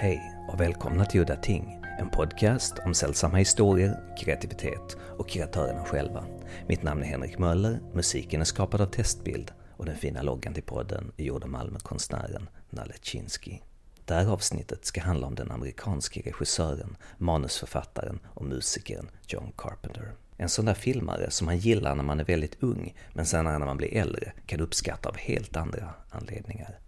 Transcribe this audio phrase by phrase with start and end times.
[0.00, 6.24] Hej och välkomna till Udda Ting, en podcast om sällsamma historier, kreativitet och kreatörerna själva.
[6.68, 10.62] Mitt namn är Henrik Möller, musiken är skapad av Testbild och den fina loggan till
[10.62, 13.58] podden är gjord av Malmökonstnären Nalle Chinsky.
[14.04, 20.12] Det här avsnittet ska handla om den amerikanske regissören, manusförfattaren och musikern John Carpenter.
[20.36, 23.66] En sån där filmare som man gillar när man är väldigt ung, men senare när
[23.66, 26.78] man blir äldre kan uppskatta av helt andra anledningar.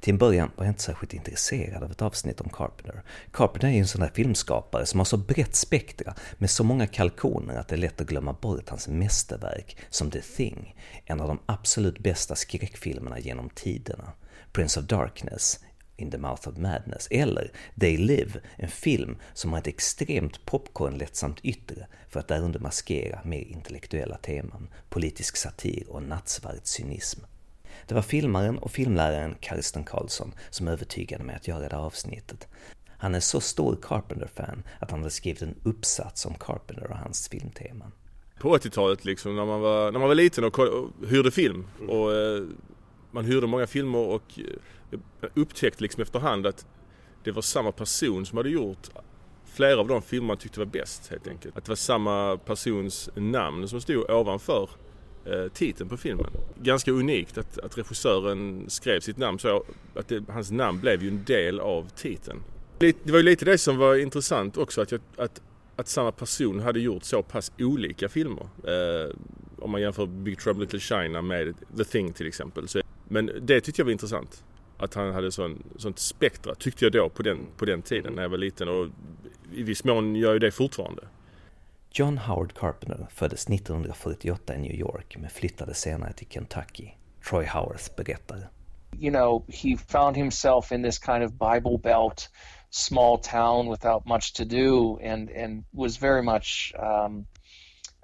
[0.00, 3.02] Till en början var jag inte särskilt intresserad av ett avsnitt om Carpenter.
[3.30, 6.86] Carpenter är ju en sån där filmskapare som har så brett spektra med så många
[6.86, 11.28] kalkoner att det är lätt att glömma bort hans mästerverk som The Thing, en av
[11.28, 14.12] de absolut bästa skräckfilmerna genom tiderna.
[14.52, 15.60] Prince of Darkness,
[15.96, 21.40] In the Mouth of Madness, eller They Live, en film som har ett extremt popcornlättsamt
[21.42, 27.20] yttre för att därunder maskera mer intellektuella teman, politisk satir och nattsvart cynism.
[27.86, 32.48] Det var filmaren och filmläraren Karsten Karlsson som övertygade mig att göra det avsnittet.
[32.98, 37.28] Han är så stor Carpenter-fan att han hade skrivit en uppsats om Carpenter och hans
[37.28, 37.92] filmteman.
[38.40, 42.14] På 80-talet liksom när man var, när man var liten och, och hyrde film och
[42.14, 42.44] eh,
[43.10, 44.98] man hyrde många filmer och eh,
[45.34, 46.66] upptäckte liksom efterhand att
[47.24, 48.88] det var samma person som hade gjort
[49.44, 51.56] flera av de filmer man tyckte var bäst helt enkelt.
[51.56, 54.70] Att det var samma persons namn som stod ovanför
[55.26, 56.30] Eh, titeln på filmen.
[56.62, 61.08] Ganska unikt att, att regissören skrev sitt namn så att det, hans namn blev ju
[61.08, 62.42] en del av titeln.
[62.78, 65.42] Det var ju lite det som var intressant också att, jag, att,
[65.76, 68.48] att samma person hade gjort så pass olika filmer.
[68.64, 69.14] Eh,
[69.58, 72.68] om man jämför Big Trouble Little China med The Thing till exempel.
[72.68, 74.44] Så, men det tyckte jag var intressant.
[74.78, 78.22] Att han hade sån, sånt spektra, tyckte jag då på den, på den tiden när
[78.22, 78.88] jag var liten och
[79.54, 81.02] i viss mån gör ju det fortfarande.
[81.90, 86.94] John Howard Carpenter föddes 1948 i New York men flyttade senare till Kentucky.
[87.20, 88.48] Troy Howarth berättar.
[88.98, 92.28] You know, he found himself in this kind of Bible Belt
[92.70, 97.26] small town without much to do and, and was very much um,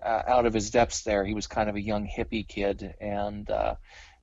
[0.03, 1.25] uh, out of his depths there.
[1.25, 3.75] He was kind of a young hippie kid and uh,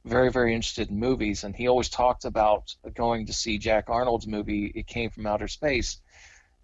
[0.05, 1.43] very, very interested in movies.
[1.43, 5.47] And he always talked about going to see Jack Arnold's movie, It Came from Outer
[5.47, 6.01] Space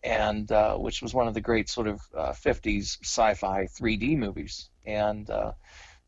[0.05, 4.69] and uh, which was one of the great sort of uh, 50s sci-fi 3D movies.
[4.85, 5.53] And uh,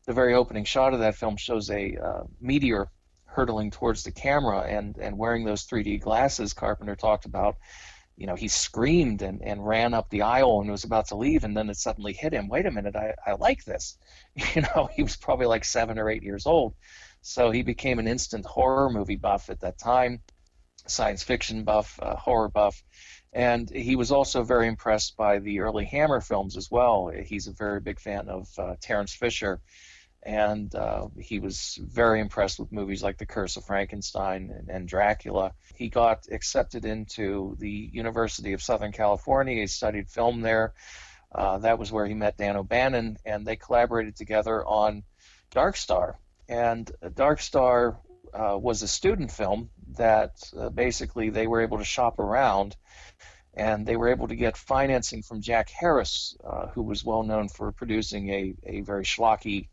[0.06, 2.90] the very opening shot of that film shows a uh, meteor
[3.24, 7.56] hurtling towards the camera, and and wearing those 3D glasses, Carpenter talked about.
[8.16, 11.44] You know, he screamed and, and ran up the aisle and was about to leave,
[11.44, 12.48] and then it suddenly hit him.
[12.48, 13.98] Wait a minute, I, I like this.
[14.54, 16.74] You know, he was probably like seven or eight years old.
[17.20, 20.22] So he became an instant horror movie buff at that time,
[20.86, 22.82] science fiction buff, uh, horror buff
[23.32, 27.08] and he was also very impressed by the early Hammer films as well.
[27.08, 29.60] He's a very big fan of uh, Terence Fisher,
[30.22, 34.88] and uh, he was very impressed with movies like The Curse of Frankenstein and, and
[34.88, 35.52] Dracula.
[35.74, 39.60] He got accepted into the University of Southern California.
[39.60, 40.72] He studied film there.
[41.30, 45.02] Uh, that was where he met Dan O'Bannon, and they collaborated together on
[45.50, 46.18] Dark Star.
[46.48, 47.98] And Dark Star
[48.32, 52.76] uh, was a student film that uh, basically they were able to shop around
[53.54, 57.48] and they were able to get financing from Jack Harris, uh, who was well known
[57.48, 59.68] for producing a, a very schlocky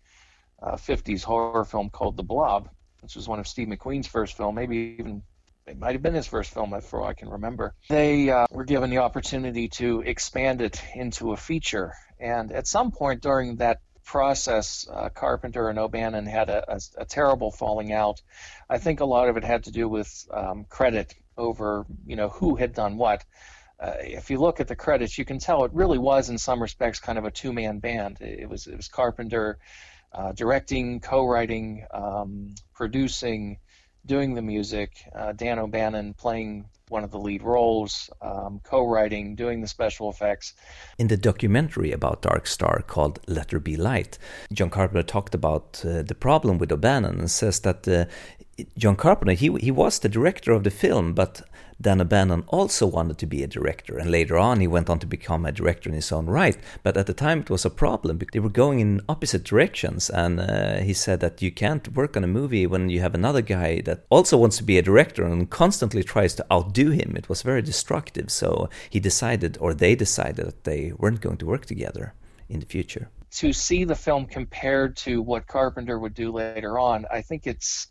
[0.61, 2.69] uh, 50s horror film called The Blob,
[3.01, 5.21] which was one of Steve McQueen's first film, maybe even
[5.67, 7.73] it might have been his first film, for all I can remember.
[7.89, 12.91] They uh, were given the opportunity to expand it into a feature, and at some
[12.91, 18.21] point during that process, uh, Carpenter and O'Bannon had a, a, a, terrible falling out.
[18.69, 22.29] I think a lot of it had to do with um, credit over, you know,
[22.29, 23.25] who had done what
[23.79, 26.61] uh, if you look at the credits, you can tell it really was, in some
[26.61, 28.21] respects, kind of a two-man band.
[28.21, 29.57] It was it was Carpenter
[30.13, 33.59] uh, directing, co-writing, um, producing,
[34.05, 34.91] doing the music.
[35.13, 40.53] Uh, Dan O'Bannon playing one of the lead roles, um, co-writing, doing the special effects.
[40.97, 44.17] In the documentary about Dark Star called Let There Be Light,
[44.53, 48.05] John Carpenter talked about uh, the problem with O'Bannon and says that uh,
[48.77, 51.41] John Carpenter he he was the director of the film, but
[51.81, 55.05] Dan O'Bannon also wanted to be a director, and later on he went on to
[55.05, 56.57] become a director in his own right.
[56.83, 60.09] But at the time it was a problem because they were going in opposite directions,
[60.09, 63.41] and uh, he said that you can't work on a movie when you have another
[63.41, 67.15] guy that also wants to be a director and constantly tries to outdo him.
[67.17, 71.45] It was very destructive, so he decided, or they decided, that they weren't going to
[71.45, 72.13] work together
[72.47, 73.09] in the future.
[73.31, 77.87] To see the film compared to what Carpenter would do later on, I think it's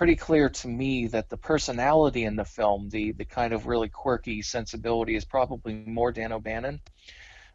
[0.00, 3.90] pretty clear to me that the personality in the film, the the kind of really
[3.90, 6.80] quirky sensibility, is probably more Dan O'Bannon,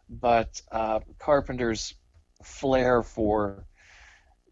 [0.07, 1.95] but uh, Carpenter's
[2.43, 3.65] flair for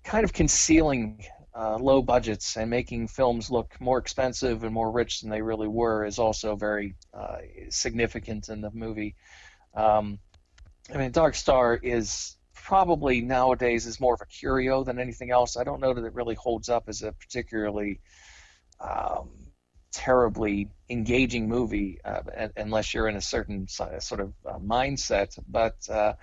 [0.03, 1.23] kind of concealing
[1.55, 5.67] uh, low budgets and making films look more expensive and more rich than they really
[5.67, 7.37] were is also very uh,
[7.69, 9.13] significant in the movie.
[9.75, 10.17] Um,
[10.91, 15.57] I mean, Dark Star is probably nowadays is more of a curio than anything else.
[15.57, 17.99] I don't know that it really holds up as a particularly
[18.79, 19.29] um,
[19.91, 22.21] terribly engaging movie uh,
[22.55, 25.37] unless you're in a certain sort of uh, mindset.
[25.47, 26.13] But uh,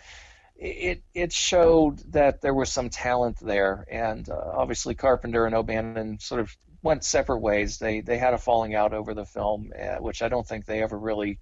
[0.57, 6.19] it it showed that there was some talent there, and uh, obviously Carpenter and O'Bannon
[6.21, 7.79] sort of went separate ways.
[7.79, 10.83] They they had a falling out over the film, uh, which I don't think they
[10.83, 11.39] ever really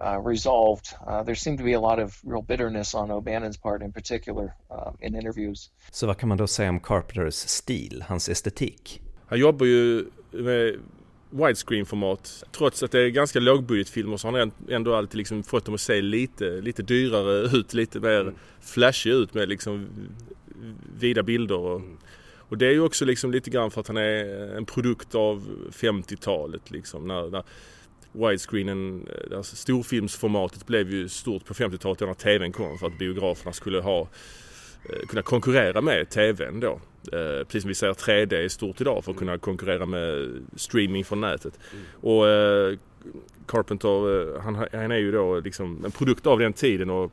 [0.00, 0.86] uh, resolved.
[1.06, 4.54] Uh, there seemed to be a lot of real bitterness on O'Bannons part in particular
[4.70, 5.70] uh, in interviews.
[5.90, 9.00] Så vad kan man då säga om Carpenters stil, hans estetik?
[9.26, 10.74] Han jobbar ju med
[11.30, 12.44] widescreen-format.
[12.52, 15.80] Trots att det är ganska lågbudgetfilmer så har han ändå alltid liksom fått dem att
[15.80, 18.34] se lite, lite dyrare ut, lite mer mm.
[18.60, 19.88] flashig ut med liksom
[20.98, 21.58] vida bilder.
[21.58, 21.96] Och, mm.
[22.48, 25.48] och det är ju också liksom lite grann för att han är en produkt av
[25.72, 27.08] 50-talet liksom.
[27.08, 27.44] När, när
[28.16, 33.80] widescreenen, alltså storfilmsformatet blev ju stort på 50-talet när TVn kom för att biograferna skulle
[33.80, 34.08] ha
[34.88, 36.80] Eh, kunna konkurrera med TVn då.
[37.12, 41.04] Eh, precis som vi säger 3D är stort idag för att kunna konkurrera med streaming
[41.04, 41.58] från nätet.
[41.72, 41.84] Mm.
[42.00, 42.78] Och eh,
[43.46, 47.12] Carpenter, han, han, är ju då liksom en produkt av den tiden och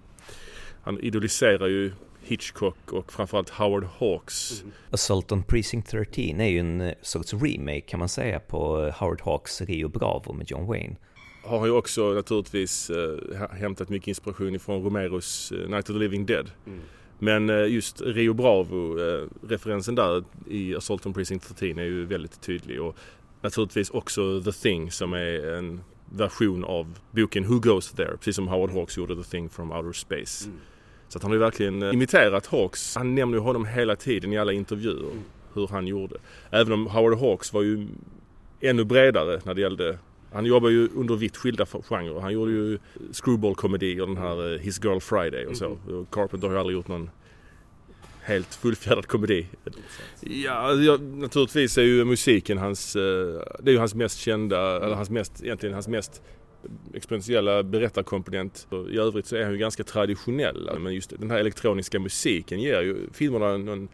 [0.84, 1.92] han idoliserar ju
[2.34, 4.62] Hitchcock och framförallt Howard Hawks.
[4.62, 4.74] Mm.
[4.90, 9.62] Assault on Precinct 13 är ju en sorts remake kan man säga på Howard Hawks
[9.62, 10.96] Rio Bravo med John Wayne.
[11.44, 16.26] Har han ju också naturligtvis äh, hämtat mycket inspiration ifrån Romeros Night of the Living
[16.26, 16.52] Dead.
[16.68, 16.80] Mm.
[17.20, 22.42] Men eh, just Rio Bravo-referensen eh, där i Assault on Precinct 13 är ju väldigt
[22.42, 22.82] tydlig.
[22.82, 22.96] Och
[23.42, 28.18] naturligtvis också The Thing som är en version av boken Who Goes There?
[28.18, 30.46] Precis som Howard Hawks gjorde The Thing from Outer Space.
[30.46, 30.60] Mm.
[31.14, 32.96] Så han har ju verkligen eh, imiterat Hawks.
[32.96, 35.12] Han nämner ju honom hela tiden i alla intervjuer.
[35.12, 35.24] Mm.
[35.54, 36.16] Hur han gjorde.
[36.52, 37.88] Även om Howard Hawks var ju
[38.62, 39.98] ännu bredare när det gällde
[40.34, 42.20] han jobbar ju under vitt skilda genrer.
[42.20, 42.80] Han gjorde ju
[43.12, 45.66] screwball-komedi och den här His Girl Friday och så.
[45.66, 46.06] Mm.
[46.12, 47.10] Carpenter har ju aldrig gjort någon
[48.22, 49.48] helt fullfjädrad komedi.
[50.22, 53.02] Ja, ja, naturligtvis är ju musiken hans, eh,
[53.60, 56.22] det är ju hans mest kända, eller hans mest, egentligen hans mest
[56.94, 58.68] experimentella berättarkomponent.
[58.92, 60.70] I övrigt så är han ju ganska traditionell.
[60.80, 63.90] Men just den här elektroniska musiken ger ju filmerna någon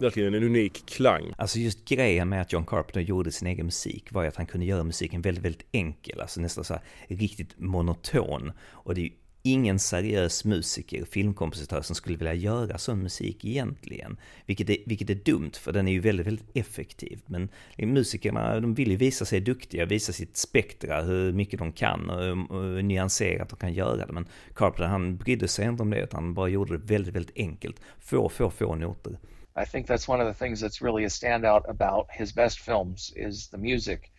[0.00, 1.34] verkligen en unik klang.
[1.36, 4.46] Alltså just grejen med att John Carpenter gjorde sin egen musik var ju att han
[4.46, 8.52] kunde göra musiken väldigt, väldigt enkel, alltså nästan så här riktigt monoton.
[8.70, 9.10] Och det är ju
[9.42, 14.16] ingen seriös musiker, filmkompositör som skulle vilja göra sån musik egentligen.
[14.46, 17.20] Vilket är, vilket är dumt, för den är ju väldigt, väldigt effektiv.
[17.26, 17.48] Men
[17.78, 22.24] musikerna, de vill ju visa sig duktiga, visa sitt spektra, hur mycket de kan och
[22.62, 24.12] hur nyanserat de kan göra det.
[24.12, 27.36] Men Carpenter, han brydde sig inte om det, utan han bara gjorde det väldigt, väldigt
[27.36, 27.76] enkelt.
[27.98, 29.18] Få, få, få noter.
[29.62, 33.12] I think that's one of the things that's really a standout about his best films
[33.16, 34.12] is the music.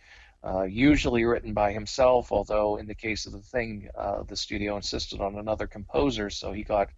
[0.44, 4.76] Uh, usually written by himself, although in the case of the thing, uh, the studio
[4.76, 6.88] insisted on another composer, so he got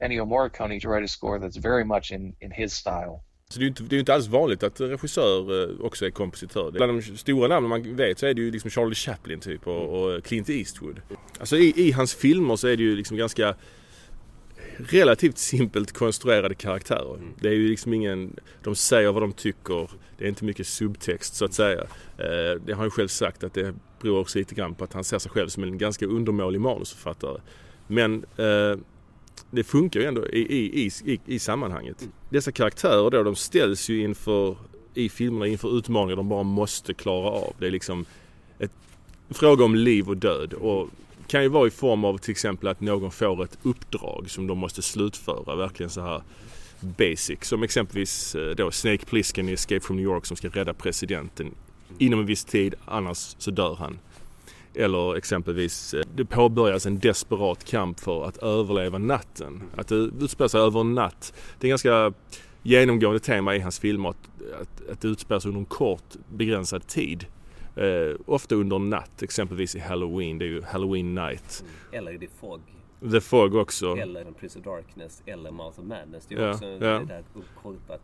[0.00, 3.24] Ennio Morricone to write a score that's very much in, in his style.
[3.48, 6.10] Så det är ju inte, det är inte alls vanligt att regissör eh, också är
[6.10, 6.70] kompositör.
[6.70, 10.02] Bland de stora namnen man vet så är det ju liksom Charlie Chaplin typ och,
[10.02, 11.00] och Clint Eastwood.
[11.38, 13.54] Alltså i, i, hans filmer så är det ju liksom ganska
[14.78, 17.14] relativt simpelt konstruerade karaktärer.
[17.14, 17.28] Mm.
[17.40, 21.34] Det är ju liksom ingen, de säger vad de tycker, det är inte mycket subtext
[21.34, 21.80] så att säga.
[22.18, 25.04] Eh, det har han själv sagt att det beror också lite grann på att han
[25.04, 27.40] ser sig själv som en ganska undermålig manusförfattare.
[27.86, 28.78] Men eh,
[29.50, 32.00] det funkar ju ändå i, i, i, i sammanhanget.
[32.00, 32.12] Mm.
[32.30, 34.56] Dessa karaktärer då, de ställs ju inför,
[34.94, 37.52] i filmerna inför utmaningar de bara måste klara av.
[37.58, 38.04] Det är liksom
[38.58, 38.72] ett,
[39.28, 40.52] en fråga om liv och död.
[40.52, 40.88] Och
[41.26, 44.58] kan ju vara i form av till exempel att någon får ett uppdrag som de
[44.58, 45.56] måste slutföra.
[45.56, 46.22] Verkligen så här
[46.80, 47.38] basic.
[47.42, 51.54] Som exempelvis eh, då Snake Plissken i Escape from New York som ska rädda presidenten
[51.98, 53.98] inom en viss tid, annars så dör han.
[54.74, 59.62] Eller exempelvis, eh, det påbörjas en desperat kamp för att överleva natten.
[59.76, 61.34] Att det utspelar sig över en natt.
[61.60, 62.12] Det är ganska
[62.62, 64.16] genomgående tema i hans filmer att,
[64.60, 67.26] att, att det utspelar sig under en kort begränsad tid.
[67.76, 70.38] Eh, ofta under natt, exempelvis i Halloween.
[70.38, 71.64] Det är ju Halloween night.
[71.64, 71.98] Mm.
[71.98, 72.60] Eller i The Fog.
[73.10, 73.96] The Fog också.
[73.96, 76.26] Eller Prince of Darkness eller Mouth of Madness.
[76.26, 76.78] Det är ja, också ja.
[76.78, 77.22] det där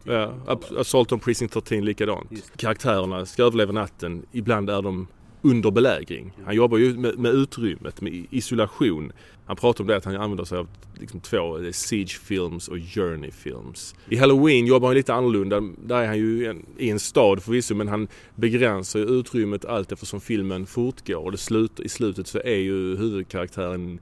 [0.04, 2.32] Ja, Assault on Precinct 13 likadant.
[2.32, 2.56] Just.
[2.56, 4.26] Karaktärerna ska överleva natten.
[4.32, 5.06] Ibland är de
[5.42, 6.32] under belägring.
[6.44, 9.12] Han jobbar ju med, med utrymmet, med isolation.
[9.47, 10.68] Han pratar om det att han använder sig av
[11.00, 13.94] liksom två, det är Siege Films och Journey Films.
[14.09, 15.61] I Halloween jobbar han lite annorlunda.
[15.61, 19.92] Där är han ju en, i en stad förvisso men han begränsar ju utrymmet allt
[19.92, 21.25] eftersom filmen fortgår.
[21.25, 24.00] Och det slut, i slutet så är ju huvudkaraktären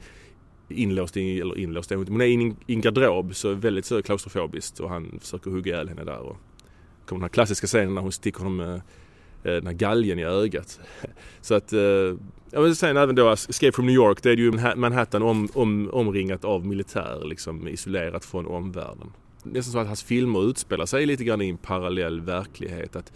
[0.68, 5.18] inlåst i, eller inlåst, hon är i en garderob så väldigt så klaustrofobiskt och han
[5.20, 6.18] försöker hugga ihjäl henne där.
[6.18, 6.36] Och
[7.06, 8.80] kommer den här klassiska scenen när hon sticker honom med
[9.42, 10.80] den här galgen i ögat.
[11.40, 11.72] Så att,
[12.50, 15.90] jag vill säga även då Escape from New York, det är ju Manhattan om, om,
[15.92, 19.12] omringat av militär, liksom isolerat från omvärlden.
[19.42, 22.96] Nästan så att hans filmer utspelar sig lite grann i en parallell verklighet.
[22.96, 23.12] Att,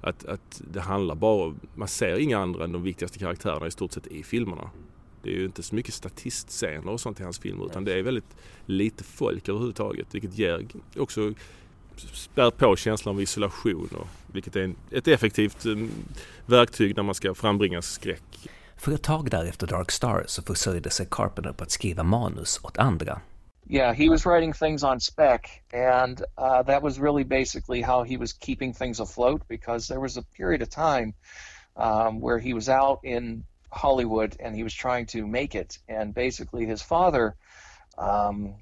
[0.00, 3.92] att, att det handlar bara man ser inga andra än de viktigaste karaktärerna i stort
[3.92, 4.70] sett i filmerna.
[5.22, 8.02] Det är ju inte så mycket statistscener och sånt i hans filmer utan det är
[8.02, 10.66] väldigt lite folk överhuvudtaget vilket ger
[10.96, 11.32] också
[12.00, 15.90] spär på känslan av isolation och vilket är en, ett effektivt um,
[16.46, 18.48] verktyg när man ska frambringa skräck.
[18.76, 22.78] För ett tag därefter Dark Star så försörjde sig Carpenter på att skriva manus åt
[22.78, 23.20] andra.
[23.68, 25.40] Yeah, he was writing things on spec,
[25.72, 30.16] and uh, that was really basically how he was keeping things afloat because there was
[30.16, 31.14] a period of time
[31.76, 35.78] um, where he was out in Hollywood and he was trying to make it.
[35.88, 37.34] And basically, his father,
[37.98, 38.54] um,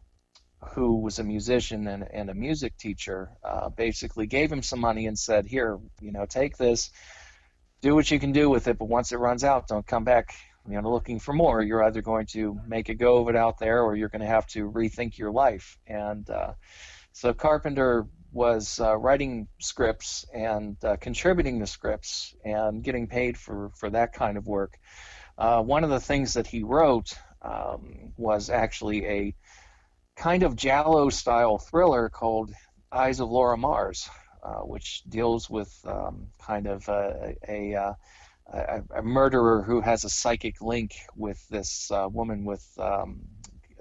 [0.73, 5.07] who was a musician and, and a music teacher, uh, basically gave him some money
[5.07, 6.91] and said, Here, you know, take this,
[7.81, 10.35] do what you can do with it, but once it runs out, don't come back.
[10.67, 11.61] You know, looking for more.
[11.63, 14.27] You're either going to make a go of it out there, or you're going to
[14.27, 15.77] have to rethink your life.
[15.87, 16.55] And uh,
[17.13, 23.71] so Carpenter was uh, writing scripts and uh, contributing the scripts and getting paid for,
[23.77, 24.79] for that kind of work.
[25.39, 29.35] Uh, one of the things that he wrote um, was actually a
[30.17, 32.53] kind of Giallo style thriller called
[32.93, 34.09] Eyes of Laura Mars,
[34.43, 37.93] uh, which deals with um, kind of a, a, uh,
[38.53, 43.21] a, a, murderer who has a psychic link with this uh, woman with um,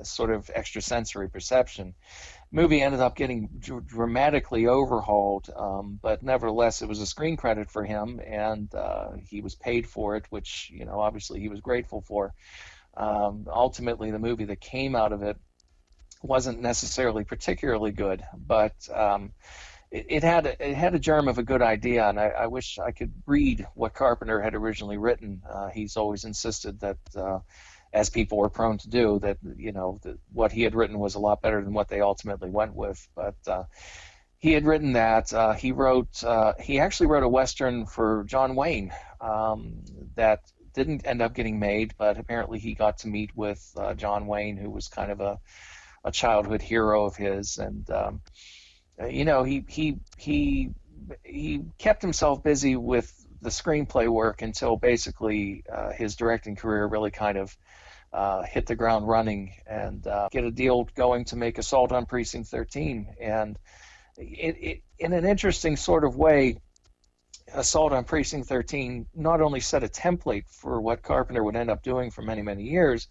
[0.02, 1.94] sort of extrasensory perception
[2.54, 7.70] movie ended up getting dr- dramatically overhauled, um, but nevertheless, it was a screen credit
[7.70, 11.60] for him, and uh, he was paid for it, which you know obviously he was
[11.60, 12.34] grateful for.
[12.96, 15.36] Um, ultimately, the movie that came out of it
[16.24, 19.32] wasn't necessarily particularly good, but um,
[19.92, 22.48] it, it, had a, it had a germ of a good idea, and I, I,
[22.48, 25.42] wish I could read what Carpenter had originally written.
[25.48, 26.98] Uh, he's always insisted that.
[27.15, 27.39] Uh,
[27.94, 31.15] as people were prone to do, that you know that what he had written was
[31.15, 33.08] a lot better than what they ultimately went with.
[33.15, 33.65] But uh,
[34.39, 35.32] he had written that.
[35.32, 36.24] Uh, he wrote.
[36.24, 39.84] Uh, he actually wrote a western for John Wayne um,
[40.15, 40.42] that
[40.74, 44.58] didn't end up getting made, but apparently he got to meet with uh, John Wayne,
[44.58, 45.39] who was kind of a
[46.03, 48.22] a childhood hero of his, and um,
[49.10, 50.69] you know he he he
[51.24, 57.12] he kept himself busy with the screenplay work until basically uh, his directing career really
[57.12, 57.55] kind of
[58.13, 62.05] uh, hit the ground running and uh, get a deal going to make Assault on
[62.05, 63.15] Precinct 13.
[63.19, 63.57] And
[64.17, 66.57] it, it, in an interesting sort of way,
[67.53, 71.83] Assault on Precinct 13 not only set a template for what Carpenter would end up
[71.83, 73.07] doing for many, many years,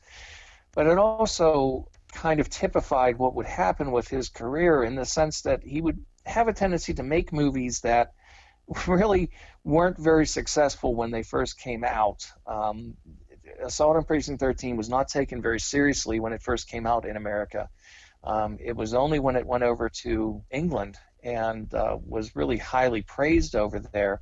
[0.75, 5.43] but it also kind of typified what would happen with his career in the sense
[5.43, 8.13] that he would have a tendency to make movies that
[8.87, 9.31] really
[9.65, 12.25] weren't very successful when they first came out.
[12.47, 12.95] Um,
[13.63, 17.17] Assault on Precinct 13 was not taken very seriously when it first came out in
[17.17, 17.69] America.
[18.25, 23.03] Um, it was only when it went over to England and uh, was really highly
[23.03, 24.21] praised over there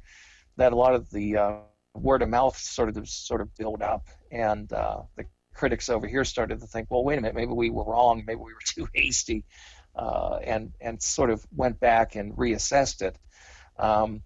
[0.57, 1.53] that a lot of the uh,
[1.95, 5.25] word of mouth sort of sort of built up, and uh, the
[5.61, 8.41] critics over here started to think, well, wait a minute, maybe we were wrong, maybe
[8.41, 9.45] we were too hasty,
[9.95, 13.17] uh, and and sort of went back and reassessed it.
[13.79, 14.23] Um,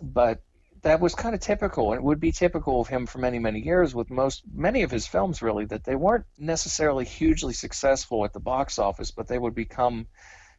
[0.00, 0.42] but
[0.82, 3.60] that was kind of typical, and it would be typical of him for many, many
[3.60, 8.32] years with most many of his films really that they weren't necessarily hugely successful at
[8.34, 10.06] the box office, but they would become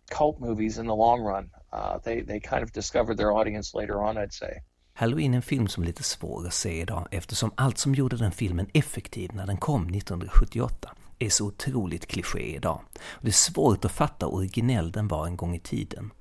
[0.09, 1.51] cult movies in the long run.
[1.71, 4.61] Uh, they, they kind of discovered their audience later on, I'd say.
[4.99, 8.17] Halloween är en film som är lite svår att se idag eftersom allt som gjorde
[8.17, 10.89] den filmen effektiv när den kom 1978
[11.19, 12.81] är så otroligt kliché idag.
[12.95, 16.11] Och det är svårt att fatta hur originell den var en gång i tiden.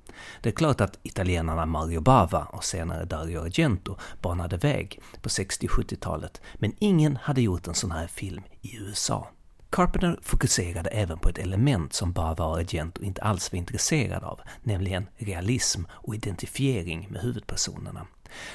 [0.41, 6.41] Det är klart att italienarna Mario Bava och senare Dario Argento banade väg på 60-70-talet,
[6.55, 9.27] men ingen hade gjort en sån här film i USA.
[9.69, 14.39] Carpenter fokuserade även på ett element som Bava och Argento inte alls var intresserade av,
[14.63, 18.07] nämligen realism och identifiering med huvudpersonerna.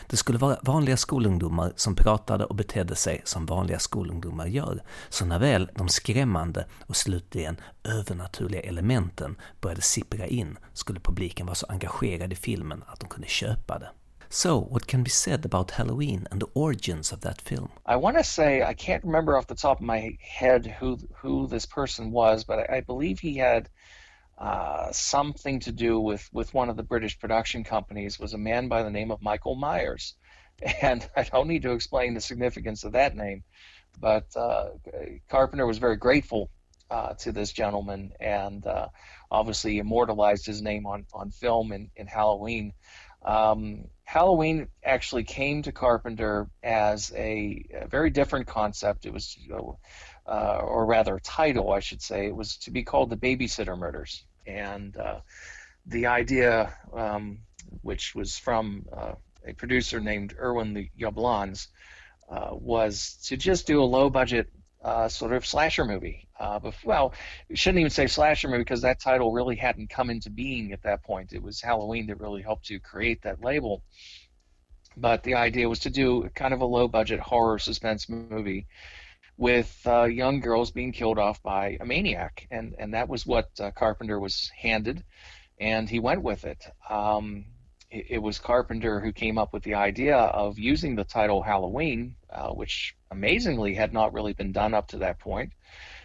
[0.06, 5.24] Det skulle vara vanliga skolungdomar som pratade och betedde sig som vanliga skolungdomar gör, så
[5.24, 11.66] när väl de skrämmande och slutligen övernaturliga elementen började sippra in skulle publiken vara så
[11.68, 13.88] engagerad i filmen att de kunde köpa det.
[14.34, 17.68] So, what can be said about Halloween and the origins of that film?
[17.86, 21.46] I want to say I can't remember off the top of my head who who
[21.46, 23.68] this person was, but I, I believe he had
[24.38, 28.68] uh, something to do with, with one of the British production companies was a man
[28.68, 30.14] by the name of Michael Myers.
[30.82, 33.42] And I don't need to explain the significance of that name,
[34.00, 34.68] but uh,
[35.28, 36.48] Carpenter was very grateful
[36.90, 38.86] uh, to this gentleman and uh,
[39.30, 42.72] obviously immortalized his name on, on film in, in Halloween.
[43.24, 49.06] Um, Halloween actually came to Carpenter as a, a very different concept.
[49.06, 49.36] It was,
[50.26, 52.26] uh, or rather, title, I should say.
[52.26, 55.20] It was to be called the Babysitter Murders, and uh,
[55.86, 57.38] the idea, um,
[57.82, 59.12] which was from uh,
[59.46, 61.68] a producer named Irwin Yablans,
[62.30, 64.48] uh, was to just do a low-budget
[64.82, 66.28] uh, sort of slasher movie.
[66.38, 67.14] Uh, but, well,
[67.48, 70.82] we shouldn't even say slasher movie because that title really hadn't come into being at
[70.82, 71.32] that point.
[71.32, 73.82] It was Halloween that really helped to create that label.
[74.96, 78.66] But the idea was to do kind of a low budget horror suspense movie
[79.36, 82.46] with uh, young girls being killed off by a maniac.
[82.50, 85.04] And, and that was what uh, Carpenter was handed,
[85.58, 86.64] and he went with it.
[86.88, 87.46] Um,
[87.90, 92.50] it, was Carpenter who came up with the idea of using the title Halloween, uh,
[92.50, 95.52] which amazingly had not really been done up to that point.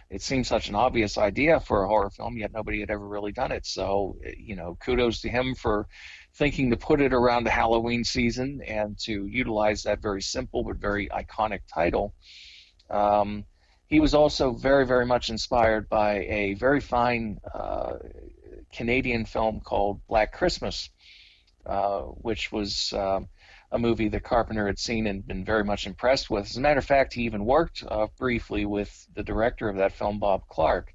[0.08, 3.32] It seemed such an obvious idea for a horror film, yet nobody had ever really
[3.32, 3.66] done it.
[3.66, 5.86] So, you know, kudos to him for
[6.34, 10.76] thinking to put it around the Halloween season and to utilize that very simple but
[10.76, 12.14] very iconic title.
[12.90, 13.44] Um,
[13.86, 17.94] he was also very, very much inspired by a very fine uh,
[18.72, 20.90] Canadian film called Black Christmas,
[21.66, 23.28] uh, which was um,
[23.72, 26.46] a movie that Carpenter had seen and been very much impressed with.
[26.46, 29.92] As a matter of fact, he even worked uh, briefly with the director of that
[29.92, 30.94] film, Bob Clark.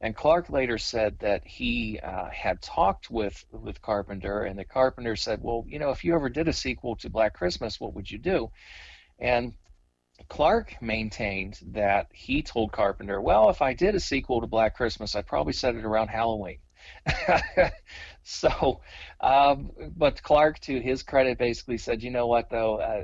[0.00, 5.14] And Clark later said that he uh, had talked with with Carpenter, and the Carpenter
[5.14, 8.10] said, "Well, you know, if you ever did a sequel to Black Christmas, what would
[8.10, 8.50] you do?"
[9.20, 9.54] And
[10.28, 15.14] Clark maintained that he told Carpenter, "Well, if I did a sequel to Black Christmas,
[15.14, 16.58] I'd probably set it around Halloween."
[18.22, 18.80] so,
[19.20, 23.02] um, but Clark, to his credit, basically said, you know what, though, uh,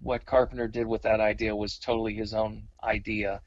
[0.00, 3.40] what Carpenter did with that idea was totally his own idea.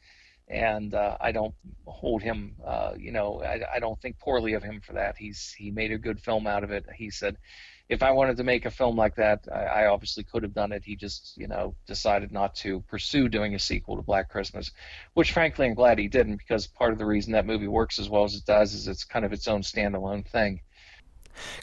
[0.49, 1.53] And uh, I don't
[1.85, 5.17] hold him, uh, you know, I, I don't think poorly of him for that.
[5.17, 6.85] He's he made a good film out of it.
[6.95, 7.37] He said,
[7.89, 10.71] if I wanted to make a film like that, I, I, obviously could have done
[10.71, 10.83] it.
[10.83, 14.71] He just, you know, decided not to pursue doing a sequel to Black Christmas,
[15.13, 18.09] which frankly I'm glad he didn't because part of the reason that movie works as
[18.09, 20.61] well as it does is it's kind of its own standalone thing.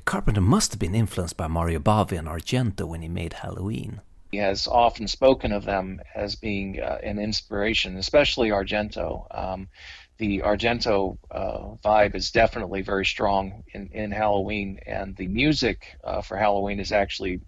[0.05, 4.01] Carpenter must have been influenced by Mario Bava and Argento when he made Halloween.
[4.31, 9.27] He has often spoken of them as being uh, an inspiration, especially Argento.
[9.31, 9.69] Um,
[10.19, 16.21] the Argento uh, vibe is definitely very strong in, in Halloween, and the music uh,
[16.21, 17.41] for Halloween is actually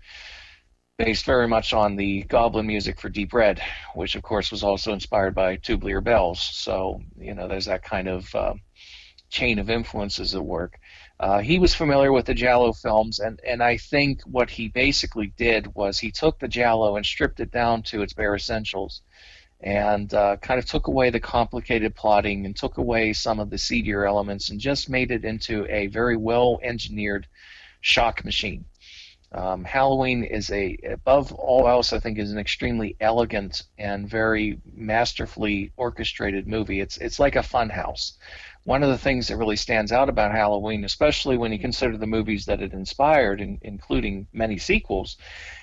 [0.98, 3.60] based very much on the Goblin music for Deep Red,
[3.94, 6.40] which of course was also inspired by Tubular Bells.
[6.40, 8.54] So you know, there's that kind of uh,
[9.28, 10.78] chain of influences at work.
[11.18, 15.32] Uh, he was familiar with the Giallo films, and, and I think what he basically
[15.36, 19.02] did was he took the Giallo and stripped it down to its bare essentials
[19.66, 23.58] and uh, kind of took away the complicated plotting and took away some of the
[23.58, 27.26] seedier elements and just made it into a very well engineered
[27.80, 28.64] shock machine.
[29.32, 34.60] Um, Halloween is a, above all else, I think, is an extremely elegant and very
[34.72, 36.78] masterfully orchestrated movie.
[36.78, 38.18] It's it's like a fun house.
[38.62, 42.06] One of the things that really stands out about Halloween, especially when you consider the
[42.06, 45.16] movies that it inspired, in, including many sequels,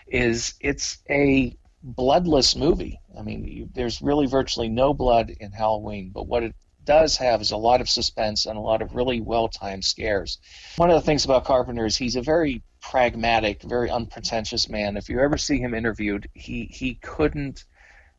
[0.07, 2.99] is it's a bloodless movie.
[3.17, 7.41] I mean, you, there's really virtually no blood in Halloween, but what it does have
[7.41, 10.39] is a lot of suspense and a lot of really well timed scares.
[10.77, 14.97] One of the things about Carpenter is he's a very pragmatic, very unpretentious man.
[14.97, 17.65] If you ever see him interviewed, he, he couldn't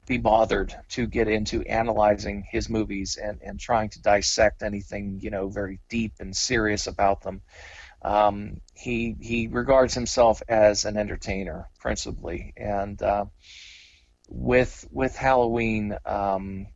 [0.07, 5.31] be bothered to get into analyzing his movies and, and trying to dissect anything, you
[5.31, 7.41] know, very deep and serious about them.
[8.05, 13.25] Um, he he regards himself as an entertainer principally, and uh,
[14.29, 16.67] with with Halloween, um,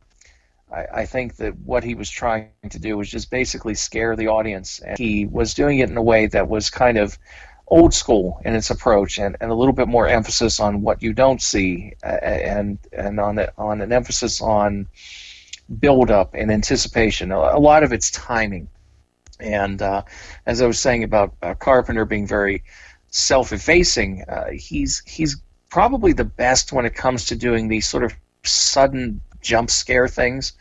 [0.73, 4.27] I, I, think that what he was trying to do was just basically scare the
[4.27, 7.17] audience, and he was doing it in a way that was kind of
[7.67, 11.13] old school in its approach, and, and a little bit more emphasis on what you
[11.13, 14.87] don't see, uh, and and on it, on an emphasis on
[15.79, 17.31] build up and anticipation.
[17.31, 18.67] A, a lot of it's timing.
[19.39, 20.03] And uh,
[20.45, 22.63] as I was saying about uh, Carpenter being very
[23.09, 28.13] self-effacing, uh, he's he's probably the best when it comes to doing these sort of
[28.43, 30.53] sudden jump scare things.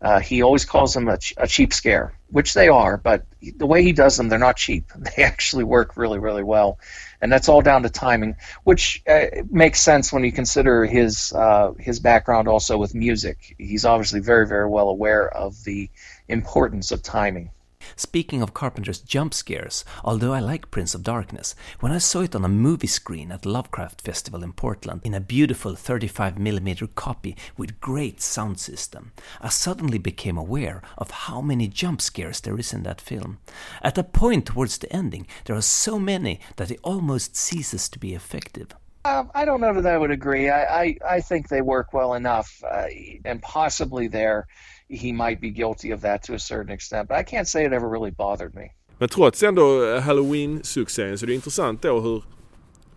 [0.00, 3.24] Uh, he always calls them a, ch- a, cheap scare, which they are, but
[3.56, 4.90] the way he does them, they're not cheap.
[5.16, 6.78] They actually work really, really well,
[7.20, 11.72] and that's all down to timing, which uh, makes sense when you consider his uh,
[11.78, 13.54] his background also with music.
[13.58, 15.88] He's obviously very, very well aware of the
[16.28, 17.50] importance of timing.
[17.96, 22.34] Speaking of Carpenter's jump scares, although I like Prince of Darkness, when I saw it
[22.34, 27.80] on a movie screen at Lovecraft Festival in Portland in a beautiful 35mm copy with
[27.80, 32.82] great sound system, I suddenly became aware of how many jump scares there is in
[32.84, 33.38] that film.
[33.82, 37.98] At a point towards the ending, there are so many that it almost ceases to
[37.98, 38.68] be effective.
[39.04, 40.48] Uh, I don't know that I would agree.
[40.48, 42.86] I, I, I think they work well enough, uh,
[43.24, 44.46] and possibly there
[44.92, 47.08] he might be guilty of that to a certain extent.
[47.08, 48.70] But I can't say it ever really bothered me.
[48.98, 52.24] Men trots ändå eh, Halloween-succén så är det intressant då hur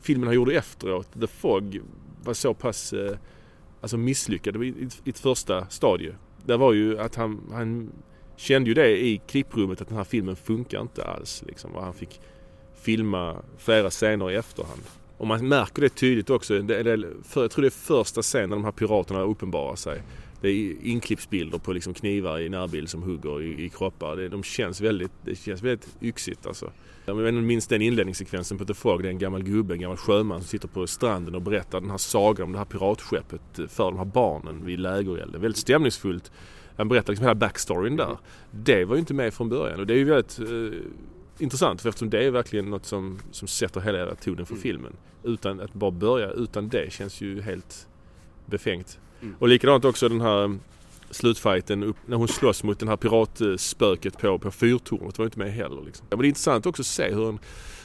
[0.02, 1.82] filmen han gjorde efteråt, The Fog,
[2.24, 3.18] var så pass eh,
[3.82, 6.16] alltså misslyckad i, i ett första stadie.
[6.46, 7.92] Det var ju att han, han
[8.36, 11.44] kände ju det i klipprummet att den här filmen funkar inte alls.
[11.48, 12.22] Liksom, och han fick
[12.82, 14.82] filma flera scener i efterhand.
[15.18, 16.60] Och man märker det tydligt också.
[16.60, 20.02] Det, det, för, jag tror det är första scenen när de här piraterna uppenbarar sig.
[20.46, 24.16] Det är inklippsbilder på liksom knivar i närbild som hugger i, i kroppar.
[24.16, 26.72] Det, de känns väldigt, det känns väldigt yxigt alltså.
[27.06, 29.04] Jag minst den inledningssekvensen på The Fog.
[29.04, 31.90] Det är en gammal gubbe, en gammal sjöman som sitter på stranden och berättar den
[31.90, 35.42] här sagan om det här piratskeppet för de här barnen vid lägerelden.
[35.42, 36.32] Väldigt stämningsfullt.
[36.78, 38.18] Han berättar liksom hela backstoryn där.
[38.52, 40.80] Det var ju inte med från början och det är ju väldigt eh,
[41.44, 44.62] intressant för eftersom det är verkligen något som, som sätter hela tonen för mm.
[44.62, 44.94] filmen.
[45.24, 47.88] Utan att bara börja utan det känns ju helt
[48.46, 49.00] befängt.
[49.26, 49.36] Mm.
[49.40, 50.60] Och likadant också den här mm,
[51.10, 55.54] slutfighten upp, när hon slåss mot den här piratspöket på, på fyrtornet var inte med
[55.54, 55.82] heller.
[55.86, 56.08] Liksom.
[56.10, 57.40] Ja, men det är intressant också att se hur en,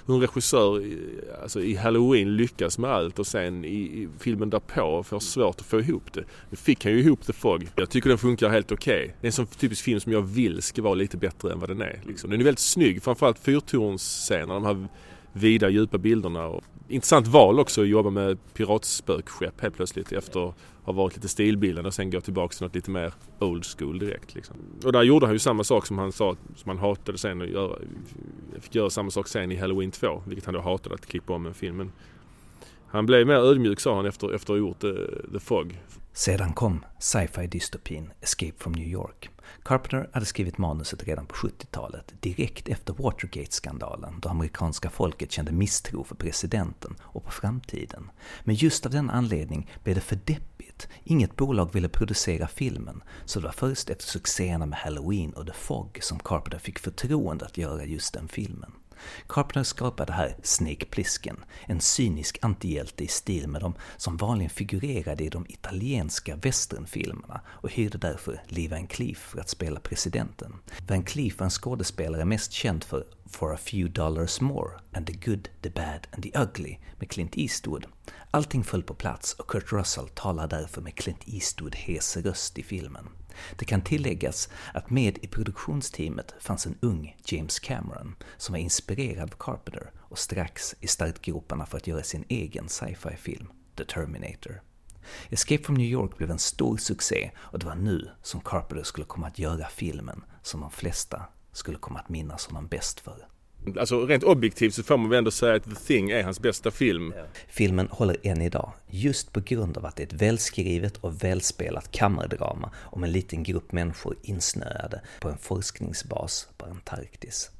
[0.06, 0.98] hur en regissör i,
[1.42, 5.66] alltså i Halloween lyckas med allt och sen i, i filmen därpå får svårt att
[5.66, 6.24] få ihop det.
[6.50, 7.68] Nu fick han ju ihop The Fog.
[7.76, 9.02] Jag tycker den funkar helt okej.
[9.02, 9.14] Okay.
[9.20, 11.68] Det är en sån typisk film som jag vill ska vara lite bättre än vad
[11.68, 12.00] den är.
[12.06, 12.30] Liksom.
[12.30, 14.88] Den är väldigt snygg, framförallt fyrtornsscenerna, de här
[15.32, 16.46] vida djupa bilderna.
[16.46, 20.52] Och intressant val också att jobba med piratspökskepp helt plötsligt efter
[20.84, 24.34] har varit lite stilbildande och sen gå tillbaka till något lite mer old school direkt.
[24.34, 24.56] Liksom.
[24.84, 27.48] Och där gjorde han ju samma sak som han sa som han hatade sen att
[27.48, 27.78] göra.
[28.60, 31.46] Fick göra samma sak sen i Halloween 2, vilket han då hatade att klippa om
[31.46, 31.76] en film.
[31.76, 31.92] Men
[32.86, 34.94] han blev mer ödmjuk sa han efter, efter att ha gjort uh,
[35.32, 35.78] The Fog.
[36.12, 39.30] Sedan kom sci-fi dystopin Escape from New York.
[39.62, 46.04] Carpenter hade skrivit manuset redan på 70-talet, direkt efter Watergate-skandalen, då amerikanska folket kände misstro
[46.04, 48.10] för presidenten och på framtiden.
[48.44, 50.49] Men just av den anledning blev det för deppigt.
[51.04, 55.52] Inget bolag ville producera filmen, så det var först efter succéerna med Halloween och The
[55.52, 58.72] Fog som Carpenter fick förtroende att göra just den filmen.
[59.26, 65.24] Carpenter skapade här Snake Plissken, en cynisk antihjälte i stil med de som vanligen figurerade
[65.24, 70.54] i de italienska westernfilmerna och hyrde därför Lee Van Cleef för att spela presidenten.
[70.88, 75.12] Van Cleef var en skådespelare mest känd för For a few dollars more and the
[75.12, 77.86] good, the bad and the ugly med Clint Eastwood.
[78.30, 82.62] Allting föll på plats och Kurt Russell talar därför med Clint Eastwood hes röst i
[82.62, 83.08] filmen.
[83.56, 89.32] Det kan tilläggas att med i produktionsteamet fanns en ung James Cameron som var inspirerad
[89.32, 94.62] av Carpenter och strax i startgroparna för att göra sin egen sci-fi film, The Terminator.
[95.28, 99.06] Escape from New York blev en stor succé och det var nu som Carpenter skulle
[99.06, 101.22] komma att göra filmen som de flesta
[101.52, 103.29] skulle komma att minnas honom bäst för.
[103.78, 106.70] Alltså rent objektivt så får man väl ändå säga att The Thing är hans bästa
[106.70, 107.14] film.
[107.48, 111.90] Filmen håller än idag, just på grund av att det är ett välskrivet och välspelat
[111.90, 117.50] kammardrama om en liten grupp människor insnöade på en forskningsbas på Antarktis.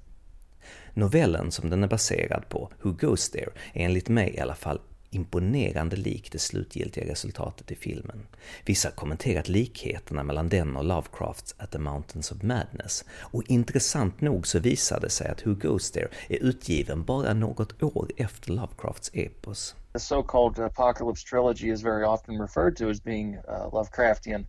[0.94, 4.80] Novellen som den är baserad på, Who Goes There, är enligt mig i alla fall
[5.10, 8.26] imponerande lik det slutgiltiga resultatet i filmen.
[8.64, 14.20] Vissa har kommenterat likheterna mellan den och Lovecrafts At the Mountains of Madness, och intressant
[14.20, 18.52] nog så visade det sig att Who Goes There är utgiven bara något år efter
[18.52, 19.74] Lovecrafts epos.
[19.92, 24.46] The so-called Apocalypse trilogy is very often referred to as being uh, Lovecraftian.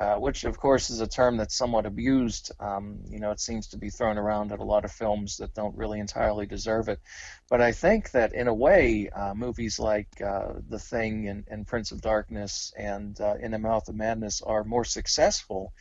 [0.00, 2.52] Uh, which of course is a term that's somewhat abused.
[2.58, 5.52] Um, you know, it seems to be thrown around at a lot of films that
[5.52, 7.00] don't really entirely deserve it.
[7.50, 11.66] But I think that in a way, uh, movies like uh, The Thing and, and,
[11.66, 15.74] Prince of Darkness and uh, In the Mouth of Madness are more successful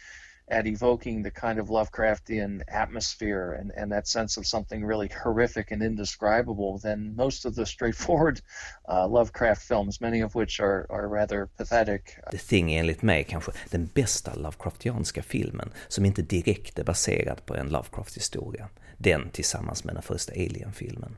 [0.49, 5.71] at evoking the kind of Lovecraftian atmosphere and, and that sense of something really horrific
[5.71, 8.41] and indescribable than most of the straightforward
[8.89, 12.17] uh, Lovecraft films, many of which are, are rather pathetic.
[12.31, 17.45] The Thing är enligt mig kanske den bästa Lovecraftianska filmen som inte direkt är baserad
[17.45, 18.69] på en Lovecraft-historia.
[18.97, 21.15] Den tillsammans med den första Alien-filmen.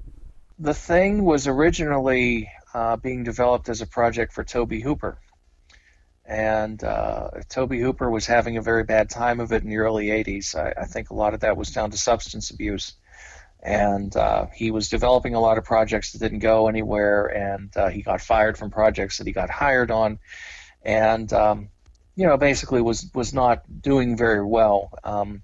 [0.64, 5.16] The Thing was originally uh, being developed as a project for Tobe Hooper.
[6.32, 10.08] And uh, Tobe Hooper was having a very bad time of it in the early
[10.08, 10.56] 80s.
[10.56, 12.94] I, I think a lot of that was down to substance abuse.
[13.62, 17.90] And uh, he was developing a lot of projects that didn't go anywhere, and uh,
[17.90, 20.18] he got fired from projects that he got hired on,
[20.82, 21.70] and um,
[22.16, 24.90] you know basically was was not doing very well.
[25.04, 25.44] Um,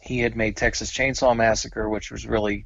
[0.00, 2.64] he had made Texas Chainsaw Massacre, which was really,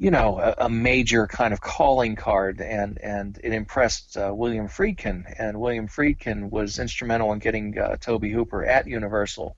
[0.00, 4.66] you know, a, a major kind of calling card, and and it impressed uh, William
[4.66, 9.56] Friedkin, and William Friedkin was instrumental in getting uh, Tobe Hooper at Universal.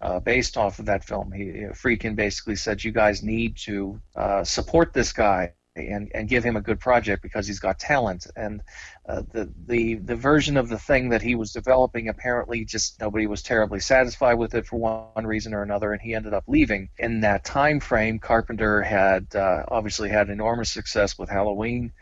[0.00, 4.44] Uh, based off of that film, he, Friedkin basically said, "You guys need to uh,
[4.44, 5.54] support this guy
[5.88, 8.26] and, and give him a good project because he's got talent.
[8.36, 8.62] And
[9.08, 13.26] uh, the, the the version of the thing that he was developing apparently just nobody
[13.26, 14.78] was terribly satisfied with it for
[15.14, 16.88] one reason or another, and he ended up leaving.
[16.98, 21.92] In that time frame, Carpenter had uh, obviously had enormous success with Halloween,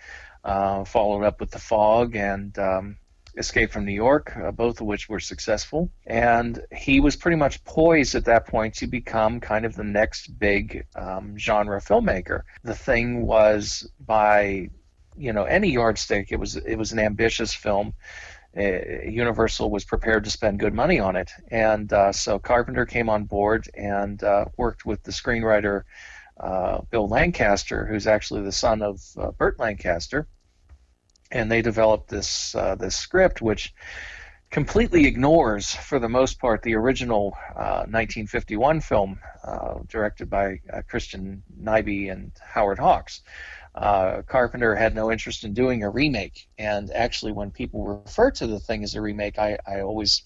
[0.44, 2.96] uh, followed up with The Fog, and um,
[3.38, 5.90] Escape from New York, uh, both of which were successful.
[6.06, 10.38] And he was pretty much poised at that point to become kind of the next
[10.38, 12.42] big um, genre filmmaker.
[12.64, 14.70] The thing was by
[15.16, 17.94] you know any yardstick, it was it was an ambitious film.
[18.56, 23.08] Uh, Universal was prepared to spend good money on it, and uh, so Carpenter came
[23.08, 25.82] on board and uh, worked with the screenwriter
[26.40, 29.00] uh, Bill Lancaster, who's actually the son of
[29.36, 30.26] Burt Lancaster
[31.30, 33.74] and they developed this uh, this script which
[34.50, 40.80] completely ignores, for the most part, the original uh, 1951 film uh, directed by uh,
[40.88, 43.20] Christian Nyby and Howard Hawks.
[43.74, 48.46] Uh, Carpenter had no interest in doing a remake, and actually, when people refer to
[48.46, 50.22] the thing as a remake, I, I always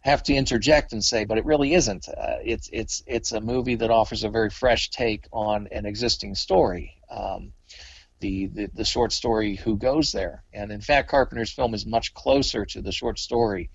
[0.00, 2.08] have to interject and say, but it really isn't.
[2.08, 6.34] Uh, it's it's it's a movie that offers a very fresh take on an existing
[6.34, 6.94] story.
[7.10, 7.52] Um,
[8.20, 10.44] the, the, the short story Who Goes There.
[10.52, 13.70] And in fact, Carpenter's film is much closer to the short story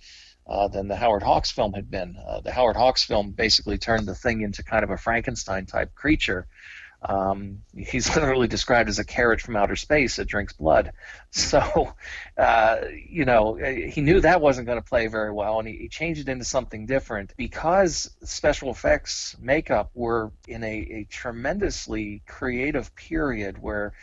[0.47, 2.17] uh, than the Howard Hawks film had been.
[2.17, 5.95] Uh, the Howard Hawks film basically turned the thing into kind of a Frankenstein type
[5.95, 6.47] creature.
[7.05, 10.91] Um, he's literally described as a carrot from outer space that drinks blood.
[11.35, 11.95] So,
[12.37, 12.77] uh,
[13.09, 16.21] you know, he knew that wasn't going to play very well, and he, he, changed
[16.21, 23.57] it into something different because special effects makeup were in a, a tremendously creative period
[23.59, 23.93] where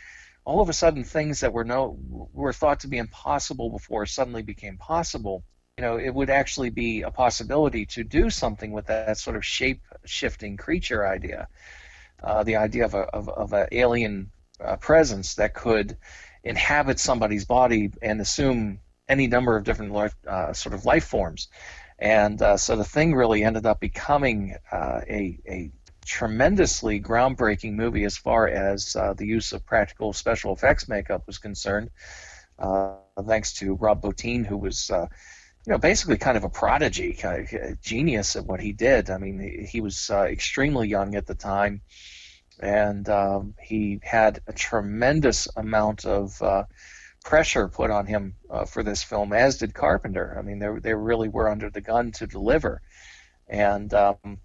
[0.45, 1.97] all of a sudden things that were no
[2.33, 5.43] were thought to be impossible before suddenly became possible
[5.77, 9.45] you know it would actually be a possibility to do something with that sort of
[9.45, 11.47] shape shifting creature idea
[12.23, 14.31] uh, the idea of a of, of an alien
[14.63, 15.97] uh, presence that could
[16.43, 21.49] inhabit somebody's body and assume any number of different life, uh, sort of life forms.
[21.99, 25.71] And uh, so the thing really ended up becoming uh, a, a
[26.05, 31.37] tremendously groundbreaking movie as far as uh, the use of practical special effects makeup was
[31.37, 31.89] concerned.
[32.57, 35.07] Uh, thanks to Rob Bottin, who was, uh,
[35.65, 39.09] you know, basically kind of a prodigy, kind of a genius at what he did.
[39.09, 41.81] I mean, he, was uh, extremely young at the time,
[42.59, 46.63] and um, he had a tremendous amount of uh,
[47.23, 50.35] pressure put on him uh, for this film, as did Carpenter.
[50.37, 52.81] I mean, they they really were under the gun to deliver,
[53.47, 54.39] and um,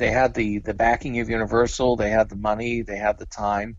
[0.00, 3.76] they had the the backing of Universal, they had the money, they had the time,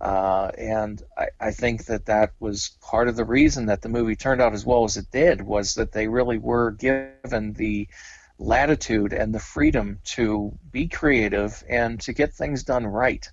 [0.00, 4.14] uh, and I, I, think that that was part of the reason that the movie
[4.14, 7.88] turned out as well as it did was that they really were given the
[8.38, 13.26] latitude and the freedom to be creative and to get things done right.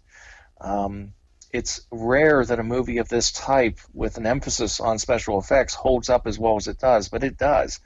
[0.61, 1.13] Um,
[1.53, 6.09] it's rare that a movie of this type, with an emphasis on special effects, holds
[6.09, 7.79] up as well as it does, but it does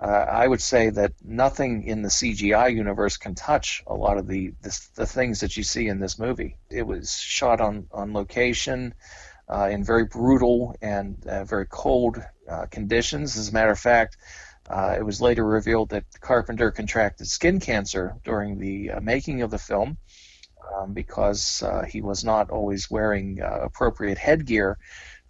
[0.00, 4.28] uh, I would say that nothing in the CGI universe can touch a lot of
[4.28, 4.52] the
[4.94, 6.56] the things that you see in this movie.
[6.70, 8.94] It was shot on on location
[9.48, 13.36] uh, in very brutal and uh, very cold uh, conditions.
[13.36, 14.16] As a matter of fact.
[14.70, 19.50] Uh, it was later revealed that Carpenter contracted skin cancer during the uh, making of
[19.50, 19.96] the film
[20.76, 24.78] um, because he was not always wearing appropriate headgear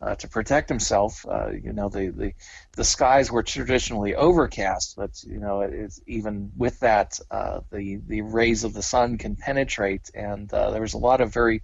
[0.01, 1.27] uh, to protect himself.
[1.29, 2.33] Uh, you know, the, the
[2.77, 8.65] the skies were traditionally overcast, but you know, even with that, uh, the the rays
[8.65, 11.63] of the sun can penetrate, and uh, there was a lot of very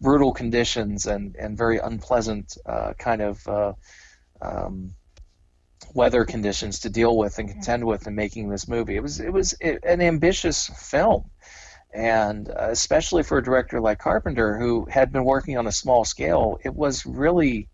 [0.00, 3.46] brutal conditions and and very unpleasant uh, kind of.
[3.48, 3.72] Uh,
[4.42, 4.94] um,
[5.94, 8.96] weather conditions to deal with and contend with in making this movie.
[8.96, 11.30] It was it was an ambitious film,
[11.94, 16.58] and especially for a director like Carpenter, who had been working on a small scale,
[16.64, 17.68] it was really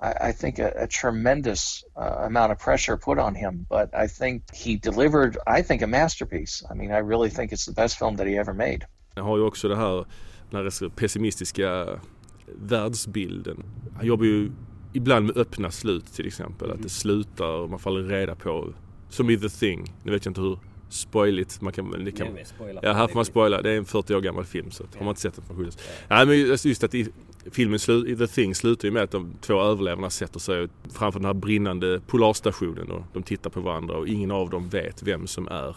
[0.00, 3.66] I, I think, a, a tremendous uh, amount of pressure put on him.
[3.68, 6.64] But I think he delivered, I think, a masterpiece.
[6.70, 8.86] I mean, I really think it's the best film that he ever made.
[9.14, 10.04] Han har ju också det här,
[10.50, 11.86] den här pessimistiska
[12.46, 13.64] världsbilden.
[13.96, 14.52] Han jobbar ju
[14.92, 16.70] ibland med öppna slut till exempel.
[16.70, 18.72] Att det slutar och man faller reda på,
[19.08, 19.94] som i The Thing.
[20.02, 22.04] Nu vet jag inte hur spoiligt man kan...
[22.04, 22.28] Det kan
[22.82, 23.62] ja, här får man spoila.
[23.62, 25.62] Det är en 40 år gammal film så har man inte sett den får man
[25.62, 25.78] skyddas.
[26.08, 27.08] Ja, men just att i,
[27.50, 31.26] filmen slu, The Thing slutar ju med att de två överlevarna sätter sig framför den
[31.26, 35.48] här brinnande polarstationen och de tittar på varandra och ingen av dem vet vem som
[35.48, 35.76] är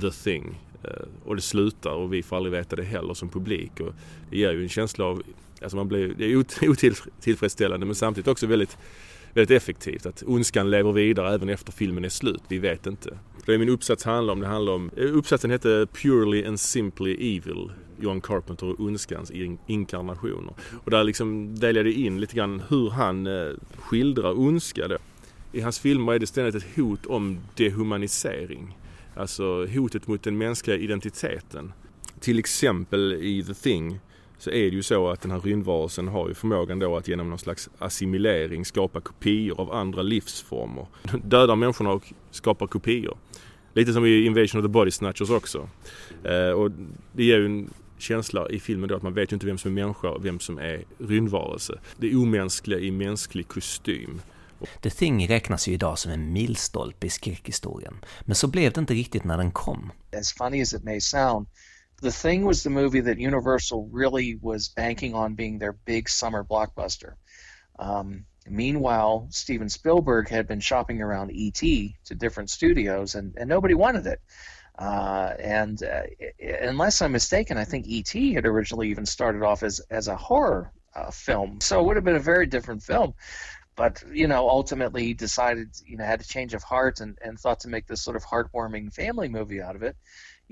[0.00, 0.60] The Thing.
[0.84, 0.90] Eh,
[1.24, 3.80] och det slutar och vi får aldrig veta det heller som publik.
[3.80, 3.92] Och
[4.30, 5.22] det ger ju en känsla av,
[5.62, 6.36] alltså man blir, det är
[6.68, 8.78] otillfredsställande men samtidigt också väldigt,
[9.34, 10.06] väldigt effektivt.
[10.06, 12.42] Att ondskan lever vidare även efter filmen är slut.
[12.48, 13.18] Vi vet inte.
[13.46, 14.40] Det är min uppsats handlar om.
[14.40, 17.70] Det handlar om eh, uppsatsen hette Purely and Simply Evil.
[18.00, 19.32] John Carpenter och ondskans
[19.66, 20.54] inkarnationer.
[20.84, 24.88] Och där liksom delade jag in lite grann hur han eh, skildrar ondska.
[24.88, 24.96] Då.
[25.52, 28.78] I hans filmer är det ständigt ett hot om dehumanisering.
[29.14, 31.72] Alltså hotet mot den mänskliga identiteten.
[32.20, 34.00] Till exempel i The Thing
[34.42, 37.30] så är det ju så att den här rymdvarelsen har ju förmågan då att genom
[37.30, 40.86] någon slags assimilering skapa kopior av andra livsformer.
[41.24, 43.18] Dödar människorna och skapar kopior.
[43.74, 45.68] Lite som i Invasion of the Body Snatchers också.
[46.24, 46.70] Eh, och
[47.12, 49.70] det ger ju en känsla i filmen då att man vet ju inte vem som
[49.70, 51.78] är människa och vem som är rymdvarelse.
[51.96, 54.20] Det omänskliga i mänsklig kostym.
[54.80, 58.94] The Thing räknas ju idag som en milstolpe i skräckhistorien, men så blev det inte
[58.94, 59.92] riktigt när den kom.
[60.18, 61.46] As funny as it may sound,
[62.02, 66.42] The Thing was the movie that Universal really was banking on being their big summer
[66.42, 67.14] blockbuster.
[67.78, 71.94] Um, meanwhile, Steven Spielberg had been shopping around E.T.
[72.06, 74.20] to different studios, and, and nobody wanted it.
[74.76, 76.02] Uh, and uh,
[76.60, 78.34] unless I'm mistaken, I think E.T.
[78.34, 81.60] had originally even started off as, as a horror uh, film.
[81.60, 83.14] So it would have been a very different film
[83.74, 87.38] but you know ultimately he decided you know had a change of heart and, and
[87.38, 89.96] thought to make this sort of heartwarming family movie out of it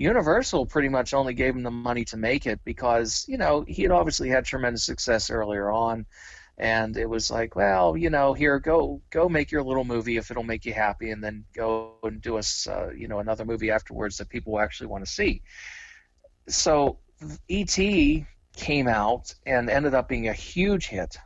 [0.00, 3.82] universal pretty much only gave him the money to make it because you know he
[3.82, 6.06] had obviously had tremendous success earlier on.
[6.56, 10.30] And it was like well you know here go go make your little movie if
[10.30, 13.70] it'll make you happy and then go and do us uh, you know another movie
[13.70, 15.42] afterwards that people actually want to see.
[16.48, 16.98] So
[17.48, 18.26] E.T.
[18.56, 21.18] came out and ended up being a huge hit.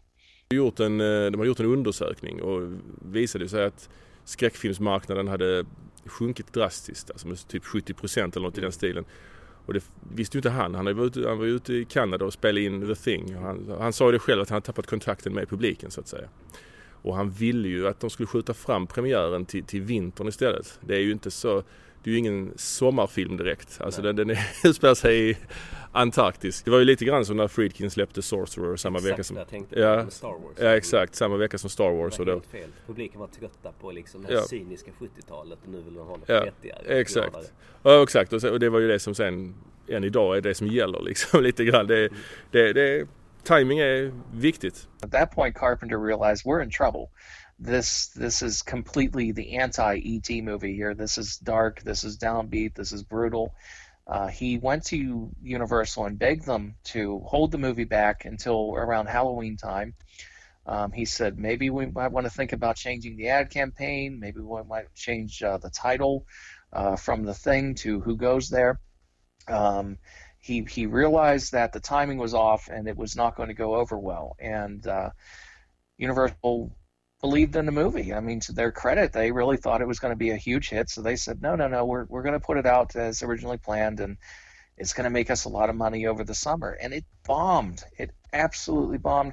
[0.50, 3.88] Gjort en, eh, de hade gjort en undersökning och visade sig att
[4.24, 5.64] skräckfilmsmarknaden hade
[6.06, 9.04] sjunkit drastiskt, alltså med typ 70 procent eller något i den stilen.
[9.66, 10.74] Och det visste ju inte han.
[10.74, 13.34] Han, var ute, han var ute i Kanada och spelade in The Thing.
[13.34, 16.08] Han, han sa ju det själv att han hade tappat kontakten med publiken så att
[16.08, 16.28] säga.
[17.04, 20.78] Och han ville ju att de skulle skjuta fram premiären till, till vintern istället.
[20.80, 21.62] Det är ju inte så
[22.04, 23.80] det är ju ingen sommarfilm direkt.
[23.80, 24.30] Alltså den, den
[24.64, 25.36] utspelar sig i
[25.92, 26.62] Antarktis.
[26.62, 29.36] Det var ju lite grann som när Friedkin släppte Sorcerer samma exakt, vecka som...
[29.36, 30.56] Jag tänkte ja, Star Wars.
[30.58, 32.16] Ja exakt, samma vecka som Star Wars.
[32.16, 32.70] Det var och då, fel.
[32.86, 34.42] Publiken var trötta på liksom det här ja.
[34.42, 37.00] cyniska 70-talet och nu vill de ha det ja, vettigare.
[37.00, 37.52] Exakt.
[37.82, 39.54] Ja exakt och, och, det var ju det som sen
[39.88, 41.86] än idag är det som gäller liksom lite grann.
[41.86, 42.18] Det, mm.
[42.50, 43.06] det, det,
[43.44, 44.88] timing är viktigt.
[45.02, 47.10] At that point Carpenter realized we're in trouble.
[47.58, 50.94] this this is completely the anti ET movie here.
[50.94, 51.82] This is dark.
[51.82, 52.74] This is downbeat.
[52.74, 53.54] This is brutal.
[54.06, 59.06] Uh, he went to Universal and begged them to hold the movie back until around
[59.06, 59.94] Halloween time.
[60.66, 64.18] Um, he said maybe we might want to think about changing the ad campaign.
[64.18, 66.26] Maybe we might change uh, the title
[66.72, 68.80] uh, from the thing to Who Goes There.
[69.46, 69.98] Um,
[70.44, 73.76] he he realized that the timing was off and it was not going to go
[73.76, 74.36] over well.
[74.38, 75.10] And uh,
[75.96, 76.76] Universal
[77.22, 78.12] believed in the movie.
[78.12, 80.68] I mean, to their credit, they really thought it was going to be a huge
[80.68, 80.90] hit.
[80.90, 83.56] So they said, no, no, no, we're, we're going to put it out as originally
[83.56, 84.18] planned, and
[84.76, 86.76] it's going to make us a lot of money over the summer.
[86.82, 87.82] And it bombed.
[87.96, 89.32] It absolutely bombed.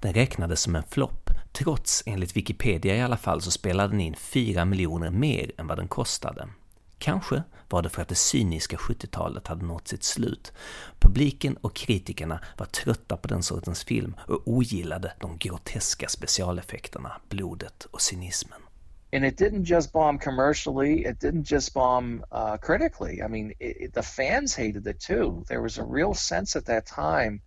[0.00, 4.14] Den räknades som en flopp, trots enligt Wikipedia i alla fall så spelade den in
[4.14, 6.48] 4 miljoner mer än vad den kostade.
[7.02, 10.52] Kanske var det för att det cyniska 70-talet hade nått sitt slut.
[10.98, 17.84] Publiken och kritikerna var trötta på den sortens film och ogillade de groteska specialeffekterna, blodet
[17.90, 18.60] och cynismen.
[19.12, 23.20] And it didn't just bomb commercially, it didn't just bomb uh, critically.
[23.20, 25.44] I mean, it, it, the fans hated it too.
[25.48, 27.40] There was a real sense at that time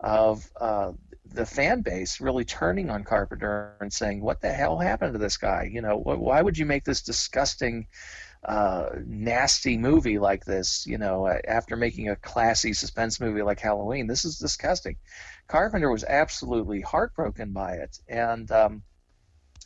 [0.00, 0.92] of uh,
[1.24, 5.36] the fan base really turning on Carpenter and saying, "What the hell happened to this
[5.36, 5.68] guy?
[5.72, 7.86] You know, why would you make this disgusting
[8.44, 14.06] uh, nasty movie like this, you know, after making a classy suspense movie like Halloween.
[14.06, 14.96] This is disgusting.
[15.48, 17.98] Carpenter was absolutely heartbroken by it.
[18.08, 18.82] And um,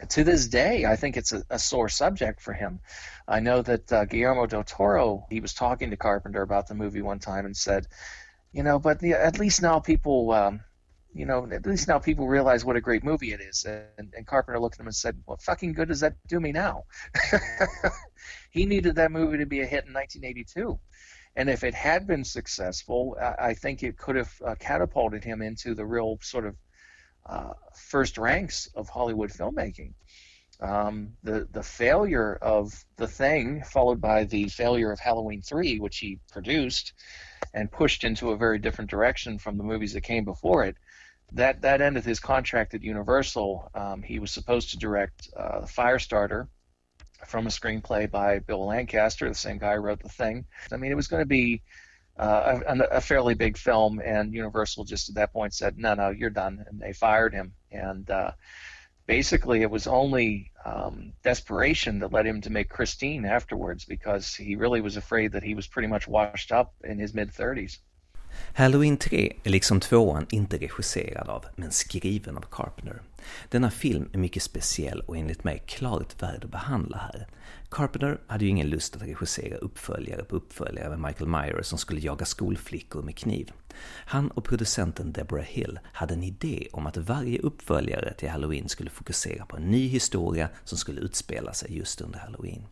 [0.08, 2.80] to this day, I think it's a, a, sore subject for him.
[3.28, 7.02] I know that uh, Guillermo del Toro, he was talking to Carpenter about the movie
[7.02, 7.86] one time and said,
[8.52, 10.30] you know, but at least now people.
[10.32, 10.60] Um,
[11.14, 13.66] you know, at least now people realize what a great movie it is.
[13.66, 16.52] And, and Carpenter looked at him and said, "What fucking good does that do me
[16.52, 16.84] now?"
[18.50, 20.78] he needed that movie to be a hit in 1982,
[21.36, 25.42] and if it had been successful, I, I think it could have uh, catapulted him
[25.42, 26.56] into the real sort of
[27.26, 29.92] uh, first ranks of Hollywood filmmaking.
[30.60, 35.98] Um, the the failure of the thing, followed by the failure of Halloween three, which
[35.98, 36.94] he produced
[37.54, 40.76] and pushed into a very different direction from the movies that came before it,
[41.32, 43.70] that that ended his contract at Universal.
[43.74, 46.48] Um, he was supposed to direct uh, Firestarter,
[47.26, 50.44] from a screenplay by Bill Lancaster, the same guy who wrote The Thing.
[50.72, 51.62] I mean, it was going to be
[52.18, 56.10] uh, a, a, fairly big film, and Universal just at that point said, "No, no,
[56.10, 57.54] you're done," and they fired him.
[57.70, 58.32] And uh,
[59.06, 64.56] basically, it was only um, desperation that led him to make Christine afterwards, because he
[64.56, 67.78] really was afraid that he was pretty much washed up in his mid 30s.
[68.54, 73.02] Halloween 3 är liksom tvåan inte regisserad av, men skriven av Carpenter.
[73.48, 77.26] Denna film är mycket speciell och enligt mig klart värd att behandla här.
[77.72, 82.00] Carpenter hade ju ingen lust att regissera uppföljare på uppföljare med Michael Myers som skulle
[82.00, 83.52] jaga skolflickor med kniv.
[84.06, 88.90] Han och producenten Deborah Hill hade en idé om att varje uppföljare till Halloween skulle
[88.90, 92.66] fokusera på en ny historia som skulle utspela sig just under Halloween.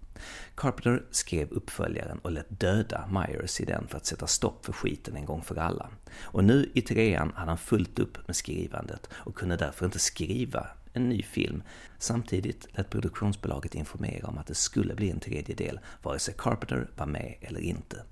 [0.55, 5.17] Carpenter skrev uppföljaren och lät döda Myers i den för att sätta stopp för skiten
[5.17, 5.89] en gång för alla.
[6.23, 10.67] Och nu i trean hade han fullt upp med skrivandet och kunde därför inte skriva
[10.93, 11.63] en ny film.
[11.99, 16.91] Samtidigt lät produktionsbolaget informera om att det skulle bli en tredje del, vare sig Carpenter
[16.97, 18.03] var med eller inte.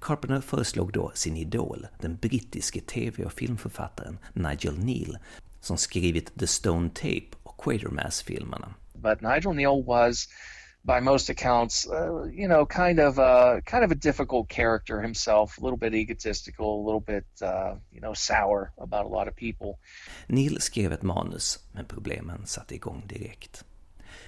[0.00, 5.18] Carpenter föreslog då sin idol, den brittiske tv och filmförfattaren Nigel Neal,
[5.60, 8.74] som skrivit The Stone Tape och Quatermass-filmerna.
[8.94, 10.28] But Nigel Neal was
[10.84, 15.58] by most accounts, uh, you know, kind of a kind of a difficult character himself,
[15.58, 19.36] a little bit egotistical, a little bit, uh, you know, sour about a lot of
[19.36, 19.78] people.
[20.26, 23.64] Neil skrev ett manus, men problemen satte igång direkt.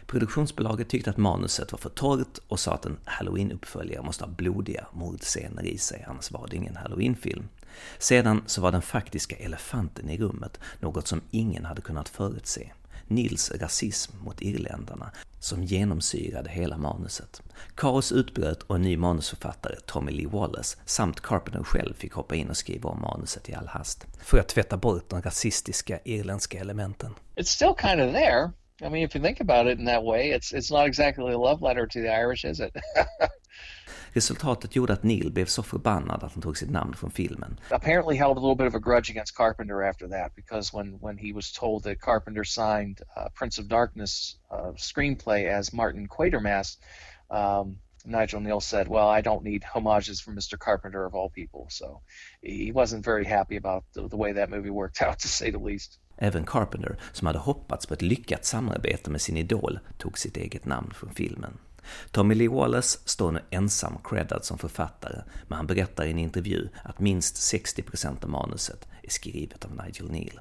[0.07, 4.86] Produktionsbolaget tyckte att manuset var för torrt och sa att en halloween-uppföljare måste ha blodiga
[4.92, 7.48] mordscener i sig, annars var det ingen halloween-film.
[7.98, 12.72] Sedan så var den faktiska elefanten i rummet något som ingen hade kunnat förutse.
[13.14, 17.42] Nils rasism mot irländarna som genomsyrade hela manuset.
[17.74, 22.50] Kaos utbröt och en ny manusförfattare, Tommy Lee Wallace, samt Carpenter själv fick hoppa in
[22.50, 24.06] och skriva om manuset i all hast.
[24.20, 27.14] För att tvätta bort de rasistiska irländska elementen.
[27.36, 28.52] It's still kind of there.
[28.80, 31.38] I mean, if you think about it in that way, it's, it's not exactly a
[31.38, 32.76] love letter to the Irish, is it?
[34.12, 37.61] Resultatet gjorde att Kneale blev så förbannad att han tog sitt namn från filmen.
[37.70, 41.18] Apparently held a little bit of a grudge against Carpenter after that because when, when
[41.18, 46.76] he was told that Carpenter signed uh, Prince of Darkness uh, screenplay as Martin Quatermass,
[47.30, 50.59] um, Nigel Kneale said, "Well, I don't need homages from Mr.
[50.59, 52.00] Carpenter of all people." So
[52.40, 55.59] he wasn't very happy about the, the way that movie worked out, to say the
[55.59, 55.98] least.
[56.16, 60.64] Även Carpenter, som hade hoppats på ett lyckat samarbete med sin idol, tog sitt eget
[60.64, 61.59] namn från filmen.
[62.11, 66.68] Tommy Lee Wallace står nu ensam creddad som författare, men han berättar i en intervju
[66.85, 70.41] att minst 60% av manuset är skrivet av Nigel Neal.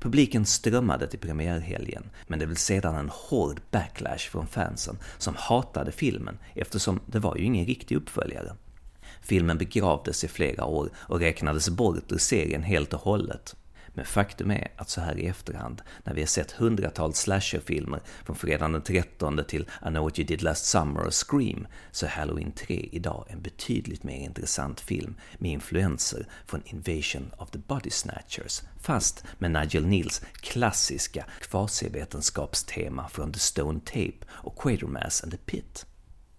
[0.00, 5.92] Publiken strömmade till premiärhelgen, men det blev sedan en hård backlash från fansen som hatade
[5.92, 8.52] filmen eftersom det var ju ingen riktig uppföljare.
[9.20, 13.56] Filmen begravdes i flera år och räknades bort ur serien helt och hållet.
[13.98, 18.36] Men faktum är att så här i efterhand, när vi har sett hundratals slasherfilmer från
[18.36, 22.10] fredagen den 13 till I know what you did last summer och Scream, så är
[22.10, 27.90] Halloween 3 idag en betydligt mer intressant film med influenser från Invasion of the Body
[27.90, 35.38] Snatchers, fast med Nigel Neals klassiska kvasivetenskapstema från The Stone Tape och Quatermass and the
[35.38, 35.86] Pit.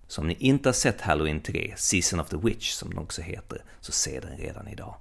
[0.07, 3.21] Så om ni inte har sett Halloween 3, Season of the Witch som den också
[3.21, 4.95] heter, så se den redan idag.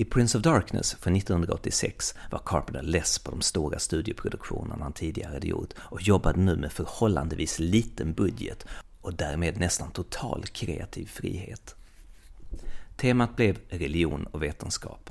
[0.00, 5.32] I Prince of Darkness från 1986 var Carpenter less på de stora studioproduktionerna han tidigare
[5.32, 8.66] hade gjort och jobbade nu med förhållandevis liten budget
[9.00, 11.74] och därmed nästan total kreativ frihet.
[12.96, 15.10] Temat blev religion och vetenskap.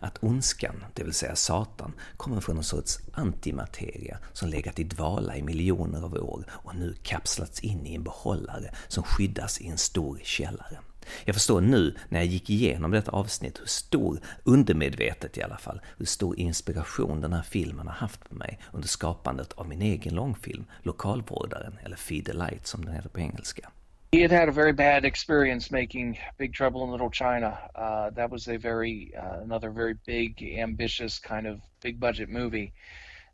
[0.00, 5.36] Att ondskan, det vill säga Satan, kommer från en sorts antimateria som legat i dvala
[5.36, 9.78] i miljoner av år och nu kapslats in i en behållare som skyddas i en
[9.78, 10.78] stor källare.
[11.24, 15.80] Jag förstår nu när jag gick igenom detta avsnitt hur stor, undermedvetet i alla fall,
[15.98, 20.14] hur stor inspiration den här filmen har haft på mig under skapandet av min egen
[20.14, 23.70] långfilm, Lokalvårdaren, eller Feed the Light som den heter på engelska.
[24.14, 27.58] He had had a very bad experience making Big Trouble in Little China.
[27.74, 32.72] Uh, that was a very, uh, another very big, ambitious kind of big budget movie.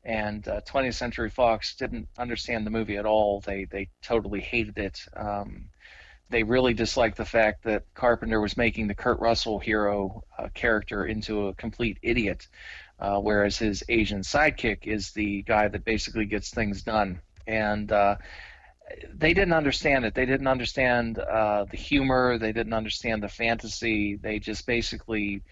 [0.06, 3.42] And uh, 20th Century Fox didn't understand the movie at all.
[3.42, 4.98] They they totally hated it.
[5.14, 5.68] Um,
[6.30, 11.04] they really disliked the fact that Carpenter was making the Kurt Russell hero uh, character
[11.04, 12.46] into a complete idiot,
[12.98, 17.20] uh, whereas his Asian sidekick is the guy that basically gets things done.
[17.46, 18.16] And uh,
[19.12, 20.14] they didn't understand it.
[20.14, 22.38] They didn't understand uh, the humor.
[22.38, 24.16] They didn't understand the fantasy.
[24.16, 25.42] They just basically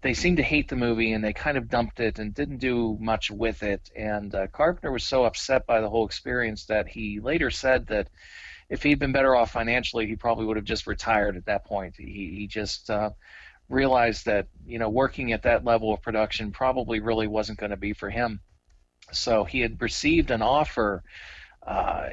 [0.00, 2.96] they seemed to hate the movie and they kind of dumped it and didn't do
[3.00, 3.90] much with it.
[3.94, 8.08] And uh, Carpenter was so upset by the whole experience that he later said that
[8.68, 11.94] if he'd been better off financially, he probably would have just retired at that point.
[11.96, 13.10] He he just uh,
[13.68, 17.76] realized that you know working at that level of production probably really wasn't going to
[17.76, 18.40] be for him.
[19.12, 21.02] So he had received an offer
[21.66, 22.08] uh,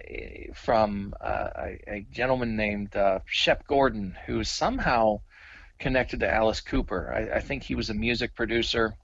[0.53, 5.21] from uh, a, a, gentleman named uh, Shep Gordon, who's somehow
[5.79, 7.13] connected to Alice Cooper.
[7.13, 8.95] I, I, think he was a music producer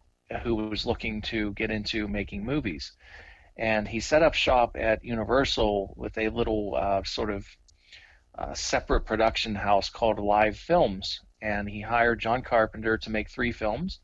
[0.44, 2.92] who was looking to get into making movies.
[3.58, 7.46] And he set up shop at Universal with a little uh, sort of
[8.38, 11.20] uh, separate production house called Live Films.
[11.42, 14.00] And he hired John Carpenter to make three films,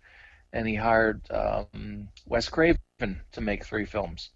[0.52, 2.78] and he hired um, Wes Craven
[3.32, 4.32] to make three films.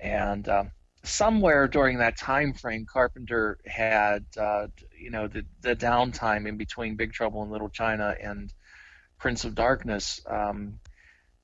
[0.00, 0.70] And um,
[1.02, 6.96] somewhere during that time frame, Carpenter had, uh, you know, the, the downtime in between
[6.96, 8.52] Big Trouble in Little China and
[9.18, 10.20] Prince of Darkness.
[10.26, 10.78] Um,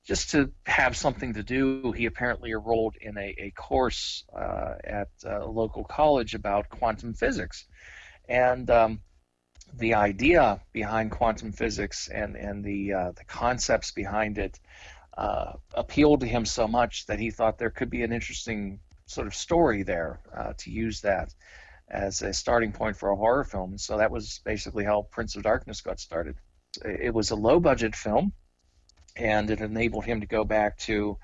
[0.03, 5.09] just to have something to do, he apparently enrolled in a, a course uh, at
[5.25, 7.65] a local college about quantum physics.
[8.27, 8.99] And um,
[9.73, 14.59] the idea behind quantum physics and, and the, uh, the concepts behind it
[15.17, 19.27] uh, appealed to him so much that he thought there could be an interesting sort
[19.27, 21.33] of story there uh, to use that
[21.89, 23.77] as a starting point for a horror film.
[23.77, 26.35] So that was basically how Prince of Darkness got started.
[26.83, 28.33] It was a low budget film,
[29.15, 31.17] and it enabled him to go back to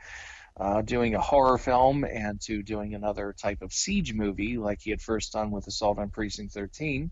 [0.59, 4.89] uh, doing a horror film and to doing another type of siege movie like he
[4.89, 7.11] had first done with Assault on Precinct 13.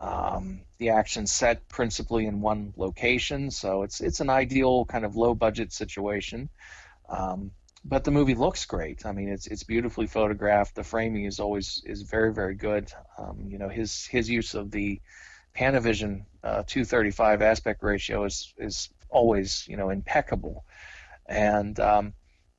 [0.00, 5.14] Um, the action set principally in one location, so it's it's an ideal kind of
[5.14, 6.48] low budget situation.
[7.08, 7.52] Um,
[7.84, 9.06] but the movie looks great.
[9.06, 10.74] I mean, it's it's beautifully photographed.
[10.74, 12.92] The framing is always is very very good.
[13.16, 15.00] Um, you know, his his use of the
[15.56, 20.64] Panavision uh, 235 aspect ratio is is always you know impeccable,
[21.26, 22.14] and um,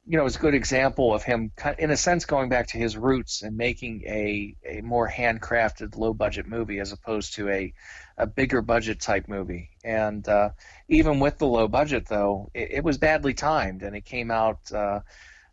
[0.05, 2.97] you know, it's a good example of him, in a sense, going back to his
[2.97, 7.73] roots and making a, a more handcrafted, low budget movie as opposed to a,
[8.17, 9.69] a bigger budget type movie.
[9.83, 10.49] And uh,
[10.89, 14.59] even with the low budget, though, it, it, was badly timed and it came out
[14.73, 14.99] uh,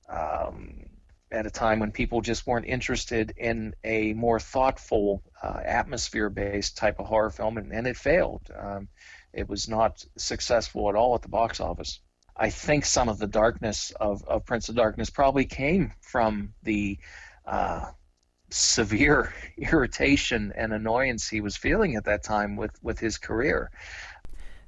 [0.09, 0.87] um,
[1.31, 6.77] at a time when people just weren't interested in a more thoughtful, uh, atmosphere based
[6.77, 8.51] type of horror film, and, and it failed.
[8.59, 8.89] Um,
[9.33, 12.01] it was not successful at all at the box office.
[12.37, 16.99] I think some of the darkness of, of Prince of Darkness probably came from the
[17.47, 17.91] uh,
[18.51, 23.71] severe irritation and annoyance he was feeling at that time with, with his career.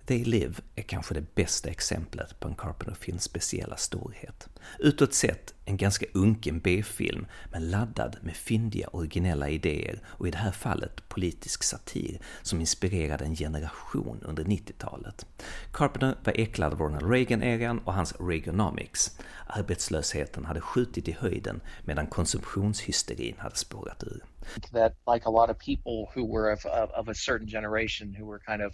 [0.07, 4.48] They Live är kanske det bästa exemplet på en Carpenter-films speciella storhet.
[4.78, 10.38] Utåt sett en ganska unken B-film, men laddad med fyndiga originella idéer och i det
[10.38, 15.26] här fallet politisk satir som inspirerade en generation under 90-talet.
[15.72, 19.18] Carpenter var äcklad av Ronald Reagan-eran och hans Reaganomics.
[19.46, 24.24] Arbetslösheten hade skjutit i höjden medan konsumtionshysterin hade spårat ur.
[24.72, 28.26] That like a lot of people who were of, of, of a certain generation who
[28.26, 28.72] were kind of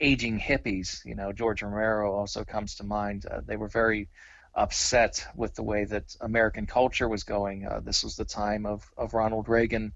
[0.00, 1.04] aging hippies.
[1.04, 3.26] You know, George Romero also comes to mind.
[3.26, 4.08] Uh, they were very
[4.54, 7.66] upset with the way that American culture was going.
[7.66, 9.92] Uh, this was the time of, of Ronald Reagan,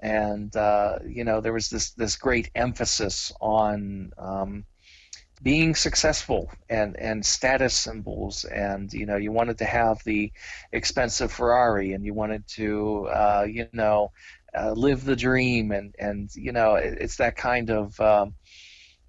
[0.00, 4.64] and uh, you know there was this this great emphasis on um,
[5.42, 10.32] being successful and and status symbols, and you know you wanted to have the
[10.72, 14.12] expensive Ferrari, and you wanted to uh, you know
[14.58, 18.34] uh, live the dream, and and you know it, it's that kind of um,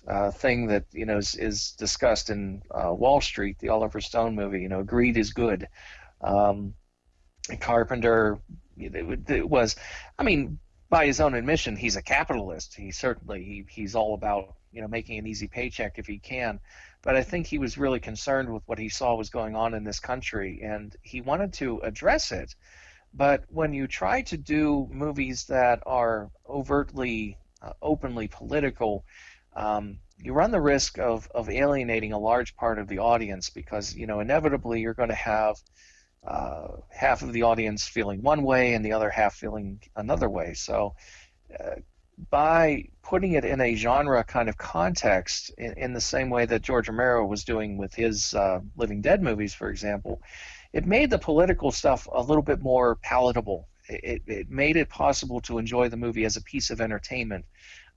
[0.08, 4.36] uh, thing that you know is, is discussed in uh, Wall Street, the Oliver Stone
[4.36, 4.62] movie.
[4.62, 5.68] You know, greed is good.
[6.22, 6.74] Um,
[7.60, 8.40] Carpenter,
[8.78, 9.76] it, it, was,
[10.18, 12.76] I mean, by his own admission, he's a capitalist.
[12.76, 16.60] He certainly he, he's all about you know making an easy paycheck if he can.
[17.02, 19.84] But I think he was really concerned with what he saw was going on in
[19.84, 22.56] this country, and he wanted to address it.
[23.14, 29.04] But when you try to do movies that are overtly, uh, openly political,
[29.56, 33.96] um, you run the risk of, of alienating a large part of the audience because
[33.96, 35.58] you know inevitably you're going to have
[36.26, 40.54] uh, half of the audience feeling one way and the other half feeling another way.
[40.54, 40.96] So
[41.60, 41.76] uh,
[42.30, 46.62] by putting it in a genre kind of context, in, in, the same way that
[46.62, 50.22] George Romero was doing with his uh, Living Dead movies, for example,
[50.74, 53.68] it made the political stuff a little bit more palatable.
[53.90, 57.46] It, it made it possible to enjoy the movie as a piece of entertainment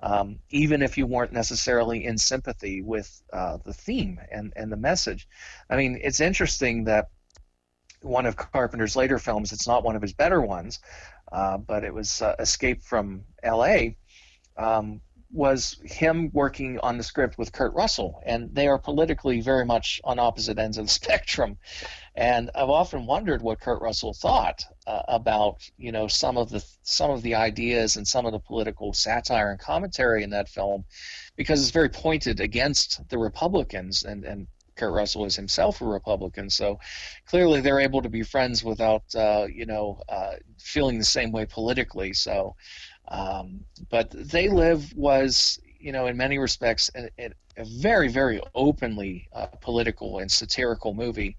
[0.05, 4.77] um, even if you weren't necessarily in sympathy with uh, the theme and, and the
[4.77, 5.27] message.
[5.71, 7.09] I mean, it's interesting that
[8.03, 10.79] one of Carpenter's later films, it's not one of his better ones,
[11.33, 13.97] uh, but it was uh, Escape from L.A.,
[14.59, 15.01] um,
[15.35, 20.01] was him working on the script with Kurt Russell, and they are politically very much
[20.05, 21.59] on opposite ends of the spectrum.
[22.15, 26.65] And I've often wondered what Kurt Russell thought uh, about, you know, some of the
[26.83, 30.85] some of the ideas and some of the political satire and commentary in that film,
[31.35, 36.51] because it's very pointed against the Republicans and and Kurt Russell is himself a Republican,
[36.51, 36.79] so
[37.27, 41.47] clearly they're able to be friends without, uh, you know, uh, feeling the same way
[41.47, 42.13] politically.
[42.13, 42.57] So,
[43.09, 47.11] um, but They Live was, you know, in many respects, a,
[47.57, 51.37] a very, very openly uh, political and satirical movie.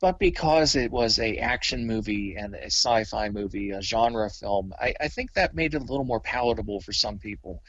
[0.00, 4.94] But because it was a action movie and a sci-fi movie, a genre film, I,
[4.98, 7.62] I think that made it a little more palatable for some people.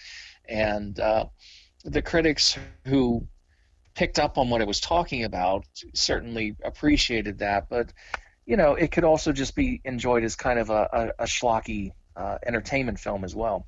[0.48, 1.26] And uh,
[1.84, 3.28] the critics who
[3.96, 7.92] picked up on what it was talking about certainly appreciated that, but
[8.46, 11.92] you know, it could also just be enjoyed as kind of a, a, a schlocky
[12.18, 13.66] uh, entertainment film as well.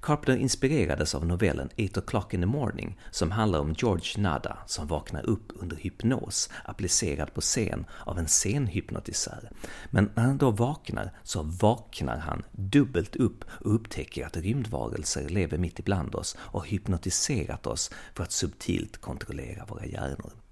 [0.00, 4.86] Carpenter inspirerades av novellen Eight o'clock in the morning som handlar om George Nada som
[4.86, 9.50] vaknar upp under hypnos applicerad på scen av en scenhypnotisör.
[9.90, 15.58] Men när han då vaknar så vaknar han dubbelt upp och upptäcker att rymdvarelser lever
[15.58, 20.43] mitt ibland oss och hypnotiserat oss för att subtilt kontrollera våra hjärnor.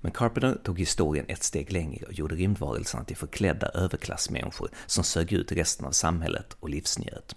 [0.00, 5.32] Men Carpenter tog historien ett steg längre och gjorde rymdvarelserna till förklädda överklassmänniskor som sög
[5.32, 7.36] ut resten av samhället och livsnjöt.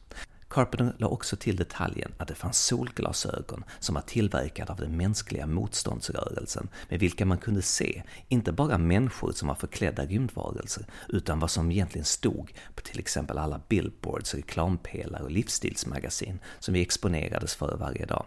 [0.51, 5.47] Carpenter la också till detaljen att det fanns solglasögon som var tillverkade av den mänskliga
[5.47, 11.51] motståndsrörelsen med vilka man kunde se inte bara människor som var förklädda rymdvarelser utan vad
[11.51, 17.77] som egentligen stod på till exempel alla billboards, reklampelare och livsstilsmagasin som vi exponerades för
[17.77, 18.25] varje dag.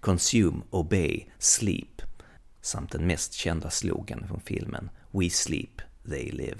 [0.00, 2.02] Consume, Obey, Sleep
[2.66, 6.58] samt den mest kända slogan från filmen We Sleep, They Live.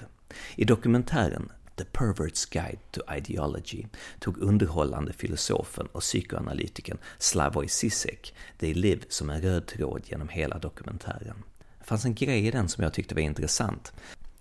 [0.55, 3.85] I dokumentären The Pervert's Guide to Ideology
[4.19, 10.57] tog underhållande filosofen och psykoanalytikern Slavoj Zizek They Live som en röd tråd genom hela
[10.57, 11.43] dokumentären.
[11.79, 13.93] Det fanns en grej i den som jag tyckte var intressant.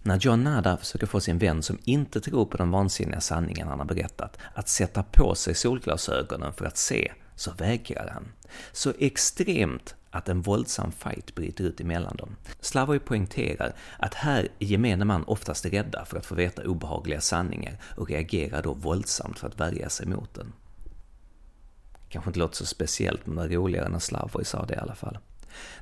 [0.03, 3.79] När John Nada försöker få sin vän som inte tror på de vansinniga sanningarna han
[3.79, 8.33] har berättat att sätta på sig solglasögonen för att se, så vägrar han.
[8.73, 12.37] Så extremt att en våldsam fight bryter ut emellan dem.
[12.61, 17.79] Slavoj poängterar att här är gemene man oftast rädda för att få veta obehagliga sanningar
[17.97, 20.53] och reagerar då våldsamt för att värja sig mot den.
[22.09, 24.95] Kanske inte låter så speciellt, men det var roligare när Slavoj sa det i alla
[24.95, 25.19] fall.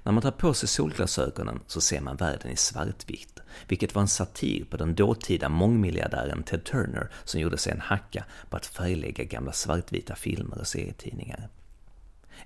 [0.02, 4.08] När man tar på sig solglasögonen så ser man världen i svartvitt, vilket var en
[4.08, 9.24] satir på den dåtida mångmiljardären Ted Turner som gjorde sig en hacka på att färglägga
[9.24, 11.48] gamla svartvita filmer och serietidningar.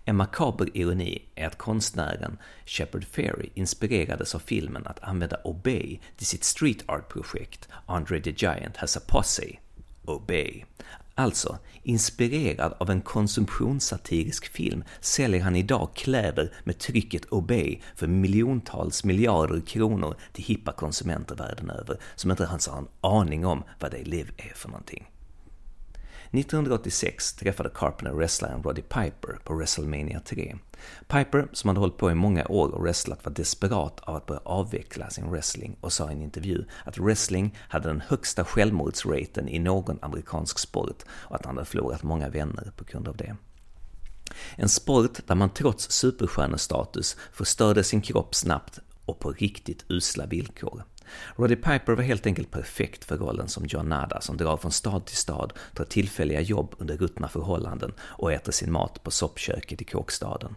[0.09, 6.27] En makaber ironi är att konstnären Shepard Fairey inspirerades av filmen att använda Obey till
[6.27, 9.59] sitt street art-projekt Andre the Giant has a posse,
[10.05, 10.65] Obey.
[11.15, 19.05] Alltså, inspirerad av en konsumtionssatirisk film säljer han idag kläder med trycket Obey för miljontals
[19.05, 23.91] miljarder kronor till hippa konsumenter världen över som inte ens har en aning om vad
[23.91, 25.11] det Live är för någonting.
[26.31, 30.57] 1986 träffade Carpenter wrestlaren Roddy Piper på WrestleMania 3.
[31.07, 34.41] Piper, som hade hållit på i många år och wrestlat, var desperat av att börja
[34.45, 39.59] avveckla sin wrestling och sa i en intervju att wrestling hade den högsta självmordsraten i
[39.59, 43.37] någon amerikansk sport och att han hade förlorat många vänner på grund av det.
[44.57, 50.85] En sport där man trots superstjärnestatus förstörde sin kropp snabbt och på riktigt usla villkor.
[51.37, 55.07] Roddy Piper var helt enkelt perfekt för rollen som John Nada som drar från stad
[55.07, 59.85] till stad, tar tillfälliga jobb under ruttna förhållanden och äter sin mat på soppköket i
[59.85, 60.55] kåkstaden.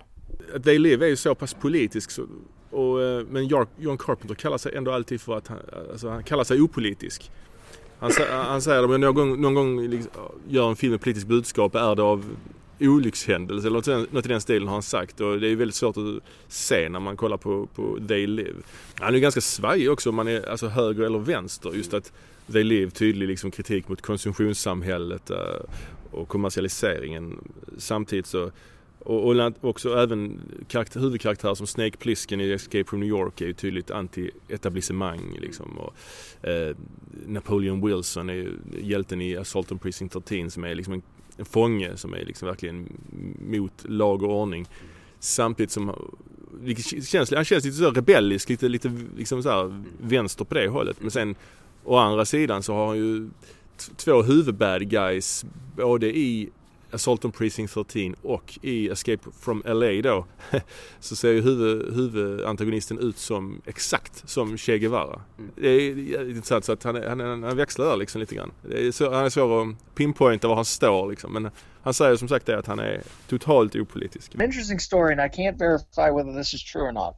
[0.63, 2.25] They Live är ju så pass politisk så,
[2.69, 3.47] och, eh, men
[3.77, 5.57] John Carpenter kallar sig ändå alltid för att han,
[5.91, 7.31] alltså, han kallar sig opolitisk.
[7.99, 10.11] Han, han säger att någon gång, någon gång liksom,
[10.47, 12.25] gör en film med politiskt budskap är det av
[12.81, 16.23] olyckshändelse eller något i den stilen har han sagt och det är väldigt svårt att
[16.47, 18.55] se när man kollar på, på They Live.
[18.99, 21.71] Han är ganska svajig också om man är alltså höger eller vänster.
[21.75, 22.13] Just att
[22.51, 25.37] They Live tydlig liksom kritik mot konsumtionssamhället eh,
[26.11, 27.37] och kommersialiseringen.
[27.77, 28.51] Samtidigt så
[29.05, 33.45] och, och också även karaktär, huvudkaraktärer som Snake Plissken i Escape from New York är
[33.45, 35.77] ju tydligt anti-etablissemang liksom.
[35.77, 35.95] Och,
[36.47, 36.75] eh,
[37.27, 38.51] Napoleon Wilson är ju
[38.81, 41.01] hjälten i Assault on Precinct 13 som är liksom en
[41.41, 42.89] en fånge som är liksom verkligen
[43.39, 44.67] mot lag och ordning.
[45.19, 46.11] Samtidigt som
[47.05, 50.97] känns, han känns lite så rebellisk, lite, lite liksom så här vänster på det hållet.
[50.99, 51.35] Men sen
[51.83, 53.29] å andra sidan så har han ju
[53.95, 56.49] två huvudbad guys både i
[56.91, 60.25] Assault on Precinct 13 och i Escape from LA då
[60.99, 65.21] så ser ju huvud, huvudantagonisten ut som exakt som Che Guevara.
[65.37, 65.51] Mm.
[65.55, 68.51] Det är intressant så att han, han, han växlar där liksom lite grann.
[68.71, 71.51] Är så, han är svår att pinpointa var han står liksom men
[71.83, 74.35] han säger som sagt det att han är totalt opolitisk.
[74.35, 77.15] An interesting story and I can't verify whether this is true or not.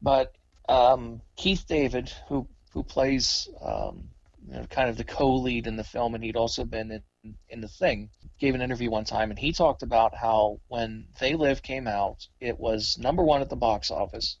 [0.00, 0.34] But
[0.68, 4.10] um, Keith David who who plays um,
[4.48, 7.60] you know, kind of the co-lead in the film, and he'd also been in in
[7.60, 8.10] the thing.
[8.40, 12.26] Gave an interview one time, and he talked about how when They Live came out,
[12.40, 14.38] it was number one at the box office,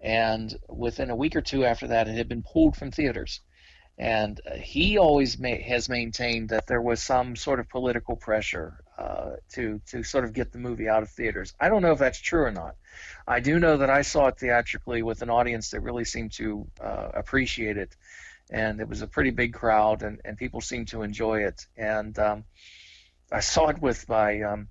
[0.00, 3.40] and within a week or two after that, it had been pulled from theaters.
[3.96, 8.82] And uh, he always ma- has maintained that there was some sort of political pressure
[8.98, 11.54] uh, to to sort of get the movie out of theaters.
[11.60, 12.74] I don't know if that's true or not.
[13.26, 16.66] I do know that I saw it theatrically with an audience that really seemed to
[16.80, 17.96] uh, appreciate it,
[18.50, 21.66] and it was a pretty big crowd, and, and people seemed to enjoy it.
[21.76, 22.44] And um,
[23.32, 24.68] I saw it with my um,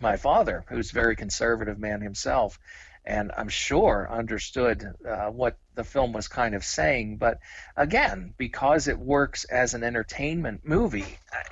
[0.00, 2.58] my father, who's a very conservative man himself,
[3.04, 7.18] and I'm sure understood uh, what the film was kind of saying.
[7.18, 7.38] But
[7.76, 11.42] again, because it works as an entertainment movie, I,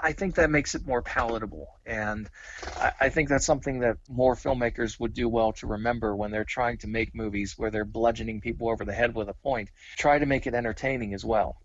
[0.00, 1.68] I think that makes it more palatable.
[1.84, 2.28] And
[2.76, 6.44] I, I, think that's something that more filmmakers would do well to remember when they're
[6.44, 9.70] trying to make movies where they're bludgeoning people over the head with a point.
[9.96, 11.56] Try to make it entertaining as well.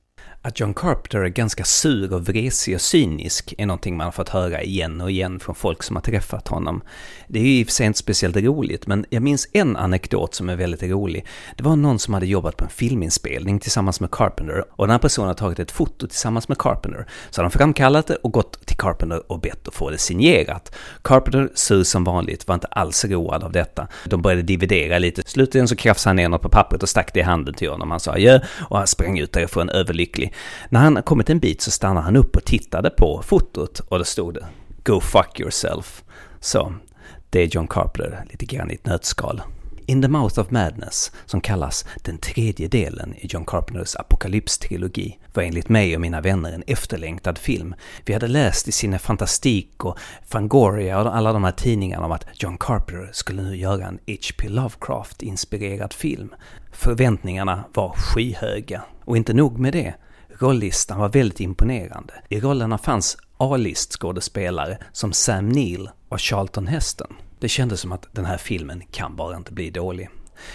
[0.44, 4.30] Att John Carpenter är ganska sur och vresig och cynisk är någonting man har fått
[4.30, 6.82] höra igen och igen från folk som har träffat honom.
[7.28, 10.36] Det är ju i och för sig inte speciellt roligt, men jag minns en anekdot
[10.36, 11.26] som är väldigt rolig.
[11.58, 15.00] Det var någon som hade jobbat på en filminspelning tillsammans med Carpenter och den här
[15.00, 17.08] personen har tagit ett foto tillsammans med Carpenter.
[17.30, 20.76] Så har de framkallat det och gått till Carpenter och bett att få det signerat.
[21.02, 23.88] Carpenter, sur som vanligt, var inte alls road av detta.
[24.06, 25.24] De började dividera lite.
[25.26, 27.92] Slutligen så krafsade han ner något på pappret och stack det i handen till honom.
[27.92, 30.11] Han sa adjö och han sprang ut därifrån överlycklig.
[30.70, 34.04] När han kommit en bit så stannade han upp och tittade på fotot och då
[34.04, 34.46] stod det
[34.84, 36.04] Go fuck yourself.
[36.40, 36.74] Så,
[37.30, 39.42] det är John Carpenter lite grann i ett nötskal.
[39.86, 45.44] In the Mouth of Madness, som kallas den tredje delen i John Carpenters apokalypstrilogi, var
[45.44, 47.76] enligt mig och mina vänner en efterlängtad film.
[48.06, 49.98] Vi hade läst i sina Fantastik och
[50.28, 54.50] Fangoria och alla de här tidningarna om att John Carpenter skulle nu göra en H.P.
[54.50, 56.30] Lovecraft-inspirerad film.
[56.72, 58.82] Förväntningarna var skyhöga.
[59.12, 59.94] Och inte nog med det,
[60.40, 62.14] Rollistan var väldigt imponerande.
[62.30, 67.14] I rollerna fanns A-listskådespelare som Sam Neill och Charlton Heston.
[67.40, 70.10] Det kändes som att den här filmen kan bara inte bli dålig.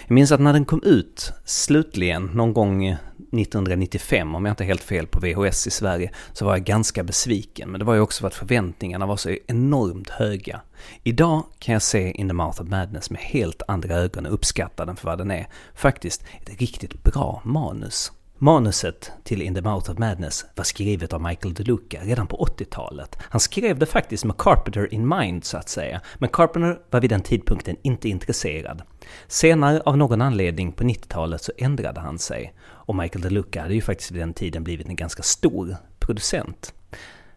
[0.07, 4.82] Jag minns att när den kom ut, slutligen, någon gång 1995, om jag inte helt
[4.82, 7.70] fel, på VHS i Sverige, så var jag ganska besviken.
[7.70, 10.61] Men det var ju också för att förväntningarna var så enormt höga.
[11.02, 14.84] Idag kan jag se In the Mouth of Madness med helt andra ögon och uppskatta
[14.84, 15.48] den för vad den är.
[15.74, 18.12] Faktiskt ett riktigt bra manus.
[18.39, 23.18] Manuset till In the Mouth of Madness var skrivet av Michael DeLuca redan på 80-talet.
[23.20, 27.11] Han skrev det faktiskt med Carpenter in mind så att säga, men Carpenter var vid
[27.11, 28.82] den tidpunkten inte intresserad.
[29.28, 33.80] Senare av någon anledning på 90-talet så ändrade han sig och Michael DeLuca hade ju
[33.80, 36.74] faktiskt vid den tiden blivit en ganska stor producent.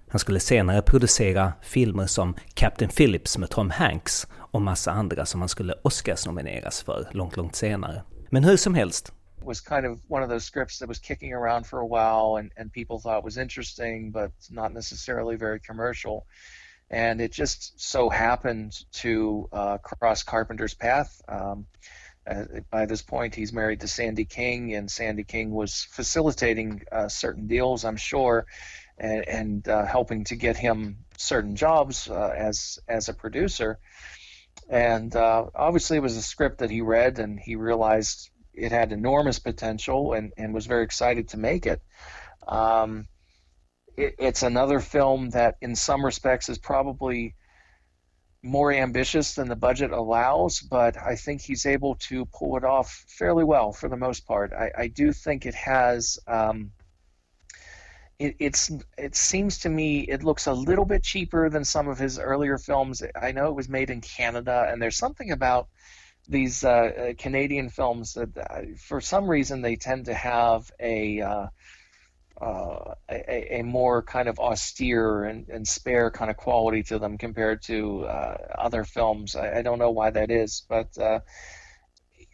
[0.09, 5.41] Han skulle senare producera filmer som Captain Phillips med Tom Hanks och massa andra som
[5.41, 8.03] han skulle Oscars-nomineras för långt, långt senare.
[8.29, 11.65] Men hur som helst, was kind of one of those scripts that was kicking around
[11.65, 16.25] for a while and, and people thought was interesting but not necessarily very commercial.
[16.89, 21.21] And it just so happened to uh, cross carpenter's path.
[21.27, 21.67] Um,
[22.27, 27.07] uh, by this point he's married to sandy king and sandy king was facilitating uh,
[27.07, 28.45] certain deals i'm sure
[28.99, 33.79] and, and uh, helping to get him certain jobs uh, as as a producer.
[34.69, 38.91] And uh, obviously it was a script that he read and he realized it had
[38.91, 41.81] enormous potential and, and was very excited to make it.
[42.47, 43.07] Um,
[43.97, 44.15] it.
[44.19, 47.35] It's another film that, in some respects, is probably
[48.41, 53.05] more ambitious than the budget allows, but I think he's able to pull it off
[53.07, 54.53] fairly well for the most part.
[54.53, 56.17] I, I do think it has.
[56.27, 56.71] Um,
[58.17, 61.97] it, it's it seems to me it looks a little bit cheaper than some of
[61.97, 63.01] his earlier films.
[63.21, 65.67] I know it was made in Canada, and there's something about
[66.29, 71.21] these uh, uh, Canadian films that, uh, for some reason, they tend to have a
[71.21, 71.47] uh,
[72.39, 77.17] uh, a, a, more kind of austere and, and, spare kind of quality to them
[77.17, 79.35] compared to uh, other films.
[79.35, 80.97] I, I, don't know why that is, but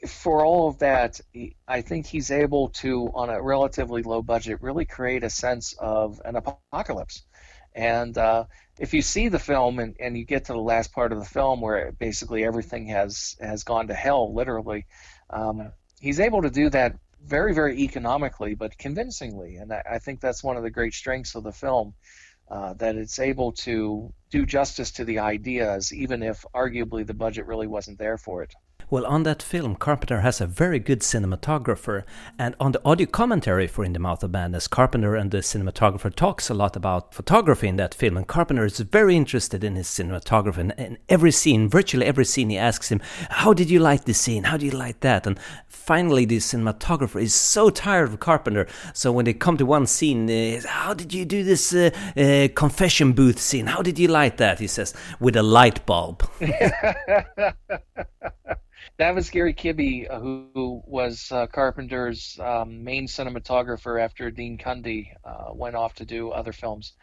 [0.08, 1.20] for all of that,
[1.68, 6.22] I think he's able to, on a relatively low budget, really create a sense of
[6.24, 7.24] an apocalypse.
[7.74, 8.46] And uh,
[8.80, 11.26] if you see the film and, and you get to the last part of the
[11.26, 14.86] film where basically everything has has gone to hell, literally,
[15.30, 20.20] um, he's able to do that very very economically but convincingly, and I, I think
[20.20, 21.94] that's one of the great strengths of the film.
[22.48, 27.48] Uh, that it's able to do justice to the ideas, even if arguably the budget
[27.48, 28.54] really wasn't there for it.
[28.88, 32.04] Well, on that film, Carpenter has a very good cinematographer,
[32.38, 36.14] and on the audio commentary for In the Mouth of Madness, Carpenter and the cinematographer
[36.14, 39.88] talks a lot about photography in that film, and Carpenter is very interested in his
[39.88, 40.60] cinematography.
[40.60, 44.20] And in every scene, virtually every scene, he asks him, "How did you light this
[44.22, 44.44] scene?
[44.44, 49.12] How do you light that?" And finally, the cinematographer is so tired of Carpenter, so
[49.12, 50.28] when they come to one scene,
[50.64, 53.66] "How did you do this uh, uh, confession booth scene?
[53.66, 56.30] How did you light that?" He says, "With a light bulb."
[58.98, 65.10] that was Gary Kibbe, uh, who, was uh, Carpenter's um, main cinematographer after Dean Cundey
[65.24, 66.94] uh, went off to do other films.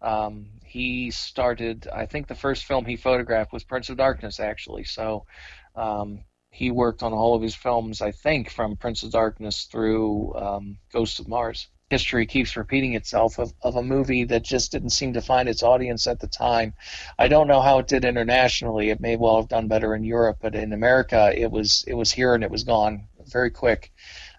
[0.00, 4.84] Um, he started, I think, the first film he photographed was Prince of Darkness, actually.
[4.84, 5.26] So
[5.74, 6.20] um,
[6.50, 10.78] he worked on all of his films, I think, from Prince of Darkness through um,
[10.92, 15.12] Ghosts of Mars history keeps repeating itself of, of a movie that just didn't seem
[15.12, 16.72] to find its audience at the time.
[17.18, 18.90] I don't know how it did internationally.
[18.90, 22.12] It may well have done better in Europe, but in America, it was it was
[22.12, 23.92] here and it was gone very quick.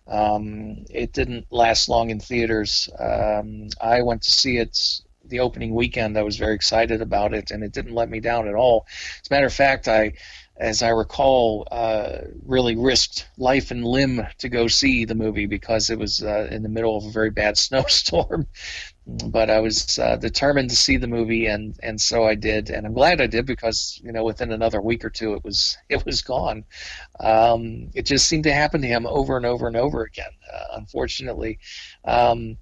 [0.07, 2.89] Um, it didn't last long in theaters.
[2.97, 6.17] Um, I went to see it the opening weekend.
[6.17, 8.85] I was very excited about it, and it didn't let me down at all.
[9.21, 10.13] As a matter of fact, I
[10.61, 15.89] as I recall, uh, really risked life and limb to go see the movie because
[15.89, 18.45] it was uh, in the middle of a very bad snowstorm.
[19.05, 22.85] but I was uh, determined to see the movie, and, and so I did, and
[22.85, 26.05] I'm glad I did because you know within another week or two it was it
[26.05, 26.63] was gone.
[27.19, 30.31] Um, it just seemed to happen to him over and over and over again.
[30.53, 31.57] Uh, unfortunately.
[32.05, 32.57] Um,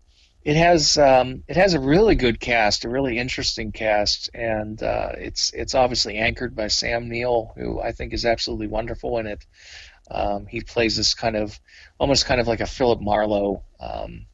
[0.49, 5.11] it has um, it has a really good cast, a really interesting cast, and uh,
[5.15, 9.45] it's it's obviously anchored by Sam Neill, who I think is absolutely wonderful in it.
[10.09, 11.59] Um, he plays this kind of
[11.99, 14.25] almost kind of like a Philip Marlowe, um,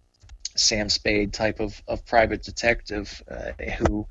[0.55, 4.07] Sam Spade type of, of private detective uh, who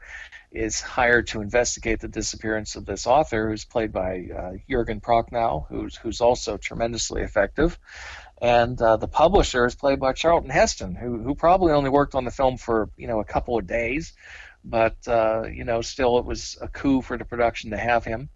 [0.52, 5.66] is hired to investigate the disappearance of this author, who's played by uh, Jurgen Prochnow,
[5.70, 7.78] who's who's also tremendously effective
[8.40, 12.24] and uh, the publisher is played by Charlton Heston, who who probably only worked on
[12.24, 14.12] the film for you know a couple of days,
[14.64, 18.28] but uh, you know still it was a coup for the production to have him.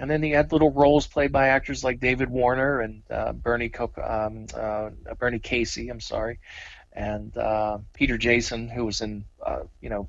[0.00, 3.72] And then he had little roles played by actors like David Warner and uh, Bernie
[4.04, 6.38] um, uh, Bernie Casey, I'm sorry,
[6.92, 10.08] and uh, Peter Jason, who was in uh, you know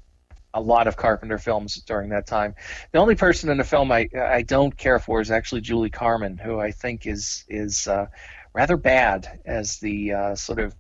[0.54, 2.56] a lot of Carpenter films during that time.
[2.92, 6.38] The only person in the film I I don't care for is actually Julie Carmen,
[6.38, 8.08] who I think is is uh,
[8.54, 10.76] rather bad as the uh, sort of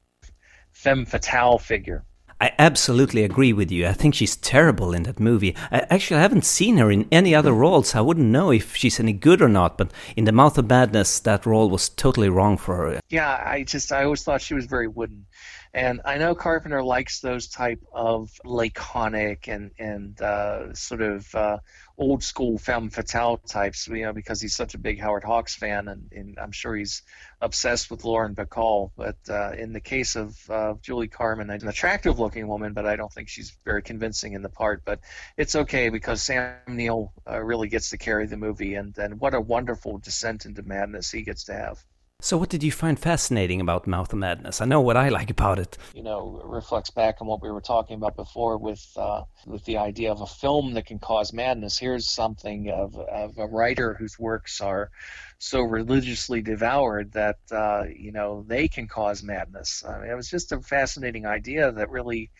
[0.73, 2.05] femme fatale figure.
[2.41, 3.85] I absolutely agree with you.
[3.85, 5.57] I think she's terrible in that movie.
[5.71, 7.95] I, actually, I haven't seen her in any other roles.
[7.95, 9.77] I wouldn't know if she's any good or not.
[9.77, 13.01] But in The Mouth of Madness, that role was totally wrong for her.
[13.09, 15.25] Yeah, I just I always thought she was very wooden.
[15.73, 21.57] And I know Carpenter likes those type of laconic and and uh, sort of uh,
[21.95, 25.87] old school femme fatale types, you know, because he's such a big Howard Hawks fan,
[25.87, 27.03] and, and I'm sure he's
[27.39, 28.89] obsessed with Lauren Bacall.
[28.97, 33.13] But uh, in the case of Julie Carmen, an attractive looking woman, but I don't
[33.13, 34.81] think she's very convincing in the part.
[34.83, 35.01] But
[35.37, 39.35] it's okay because Sam Neill uh, really gets to carry the movie, and, and what
[39.35, 41.83] a wonderful descent into madness he gets to have.
[42.21, 44.59] So, what did you find fascinating about Mouth of Madness?
[44.59, 45.77] I know what I like about it.
[45.93, 49.77] You know, reflects back on what we were talking about before with uh, with the
[49.77, 51.79] idea of a film that can cause madness.
[51.79, 54.91] Here's something of, of a writer whose works are
[55.37, 59.85] so religiously devoured that uh, you know they can cause madness.
[59.87, 62.31] I mean, it was just a fascinating idea that really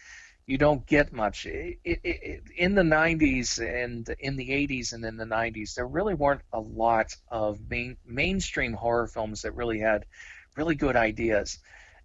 [0.50, 1.46] you don't get much.
[1.46, 5.86] It, it, it, in the 90s and in the 80s and in the 90s, there
[5.86, 10.06] really weren't a lot of main, mainstream horror films that really had
[10.58, 11.60] really good ideas.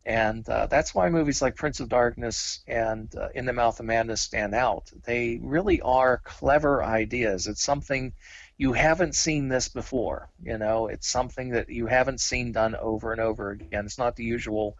[0.05, 3.87] And uh, that's why movies like Prince of Darkness and uh, In the Mouth of
[3.87, 4.91] Madness stand out.
[5.07, 7.47] They really are clever ideas.
[7.47, 8.13] It's something
[8.59, 10.29] you haven't seen this before.
[10.43, 13.87] You know, it's something that you haven't seen done over and over again.
[13.87, 14.77] It's not the usual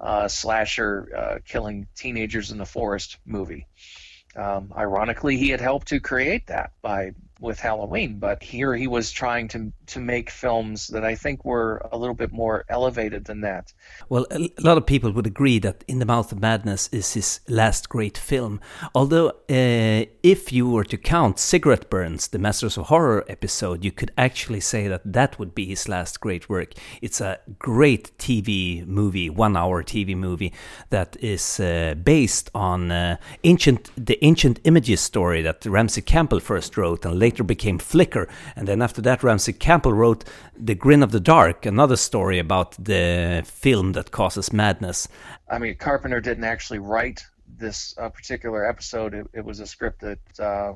[0.00, 3.66] uh, slasher uh, killing teenagers in the forest movie.
[4.36, 7.12] Um, ironically, he had helped to create that by
[7.44, 11.86] with Halloween, but here he was trying to to make films that I think were
[11.92, 13.72] a little bit more elevated than that.
[14.08, 17.40] Well, a lot of people would agree that In the Mouth of Madness is his
[17.48, 18.60] last great film.
[18.94, 23.92] Although, uh, if you were to count Cigarette Burns, the Masters of Horror episode, you
[23.92, 26.72] could actually say that that would be his last great work.
[27.02, 30.52] It's a great TV movie, one-hour TV movie
[30.90, 36.76] that is uh, based on uh, ancient the ancient images story that Ramsey Campbell first
[36.76, 38.28] wrote and later became Flicker.
[38.54, 40.24] And then after that, Ramsey Campbell wrote
[40.56, 45.08] The Grin of the Dark, another story about the film that causes madness.
[45.50, 47.24] I mean, Carpenter didn't actually write
[47.58, 49.14] this uh, particular episode.
[49.14, 50.74] It, it, was a script that uh,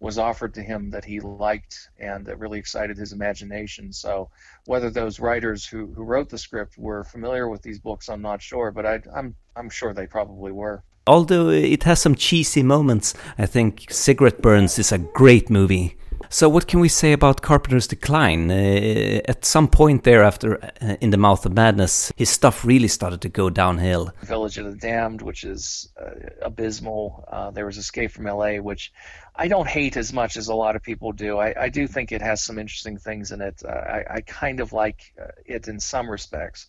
[0.00, 3.92] was offered to him that he liked and that really excited his imagination.
[3.92, 4.30] So
[4.66, 8.40] whether those writers who, who wrote the script were familiar with these books, I'm not
[8.40, 13.14] sure, but I, I'm I'm sure they probably were although it has some cheesy moments,
[13.38, 15.96] I think Cigarette Burns is a great movie.
[16.30, 18.50] So what can we say about Carpenter's decline?
[18.50, 22.88] Uh, at some point there after uh, In the Mouth of Madness, his stuff really
[22.88, 24.12] started to go downhill.
[24.24, 26.10] Village of the Damned, which is uh,
[26.42, 27.24] abysmal.
[27.32, 28.92] Uh, there was Escape from LA, which
[29.34, 31.38] I don't hate as much as a lot of people do.
[31.38, 33.62] I, I do think it has some interesting things in it.
[33.64, 36.66] Uh, I, I, kind of like uh, it in some respects.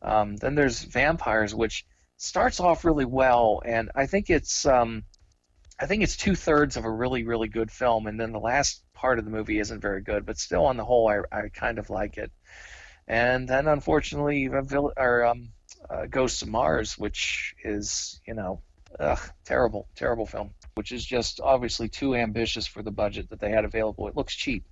[0.00, 1.84] Um, then there's Vampires, which
[2.22, 5.02] starts off really well, and I think it's um,
[5.78, 8.82] I think it's two thirds of a really really good film, and then the last
[8.94, 11.80] part of the movie isn't very good, but still on the whole, I, I kind
[11.80, 12.30] of like it.
[13.08, 15.48] And then unfortunately, or um,
[15.90, 18.62] uh, Ghosts of Mars, which is you know,
[19.00, 23.50] ugh, terrible, terrible film, which is just obviously too ambitious for the budget that they
[23.50, 24.06] had available.
[24.06, 24.64] It looks cheap.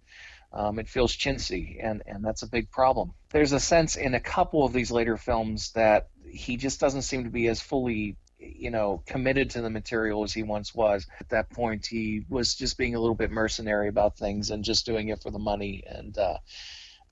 [0.53, 3.13] Um, it feels chintzy, and, and that's a big problem.
[3.31, 7.25] There's a sense in a couple of these later films that he just doesn't seem
[7.25, 11.07] to be as fully you know, committed to the material as he once was.
[11.21, 14.87] At that point, he was just being a little bit mercenary about things and just
[14.87, 15.83] doing it for the money.
[15.87, 16.39] And uh,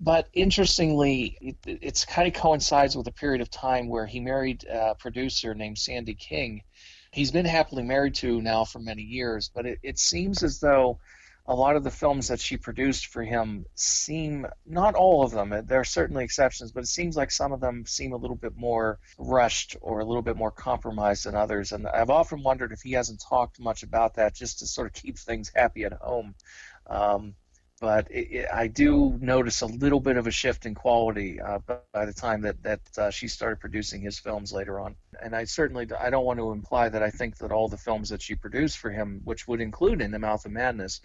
[0.00, 4.64] but interestingly, it, it's kind of coincides with a period of time where he married
[4.64, 6.62] a producer named Sandy King.
[7.10, 10.98] He's been happily married to now for many years, but it, it seems as though
[11.48, 15.48] a lot of the films that she produced for him seem not all of them
[15.66, 18.54] there are certainly exceptions but it seems like some of them seem a little bit
[18.54, 22.82] more rushed or a little bit more compromised than others and i've often wondered if
[22.82, 26.34] he hasn't talked much about that just to sort of keep things happy at home
[26.86, 27.34] um,
[27.80, 31.58] but it, it, I do notice a little bit of a shift in quality uh,
[31.92, 34.96] by the time that that uh, she started producing his films later on.
[35.22, 38.08] And I certainly I don't want to imply that I think that all the films
[38.10, 41.00] that she produced for him, which would include In the Mouth of Madness,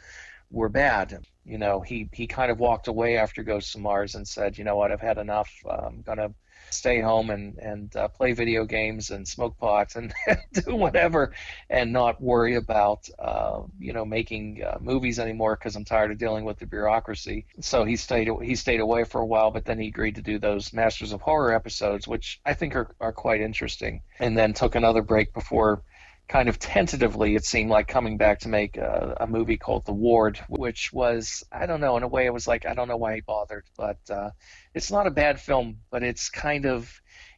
[0.53, 1.25] were bad.
[1.43, 4.63] You know, he he kind of walked away after Ghosts of Mars and said, you
[4.63, 5.51] know what, I've had enough.
[5.69, 6.33] I'm gonna
[6.69, 10.13] stay home and and uh, play video games and smoke pot and
[10.53, 11.33] do whatever,
[11.69, 16.17] and not worry about uh, you know making uh, movies anymore because I'm tired of
[16.17, 17.45] dealing with the bureaucracy.
[17.59, 20.39] So he stayed he stayed away for a while, but then he agreed to do
[20.39, 24.75] those Masters of Horror episodes, which I think are are quite interesting, and then took
[24.75, 25.83] another break before
[26.27, 29.93] kind of tentatively, it seemed like coming back to make a, a, movie called The
[29.93, 32.97] Ward, which was, I don't know, in a way, it was like, I don't know
[32.97, 34.31] why he bothered, but uh,
[34.73, 36.89] it's not a bad film, but it's kind of,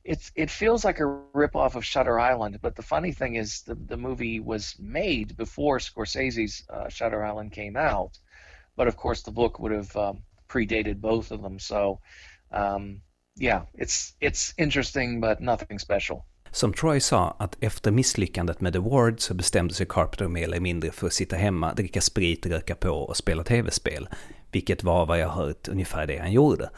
[0.04, 2.60] it's, it feels like a ripoff of Shutter Island.
[2.62, 7.54] But the funny thing is, the, the movie was made before Scorsese's uh, Shutter Island
[7.54, 8.18] came out,
[8.76, 11.58] but of course, the book would have um, predated both of them.
[11.60, 12.00] So,
[12.52, 13.02] um,
[13.36, 16.26] yeah, it's it's interesting, but nothing special.
[16.56, 20.60] Som Troy sa, att efter misslyckandet med The Ward så bestämde sig Carpenter mer eller
[20.60, 24.10] mindre för att sitta hemma, dricka sprit, röka på och spela tv-spel.
[24.52, 26.70] Vilket var vad jag hört ungefär det han gjorde.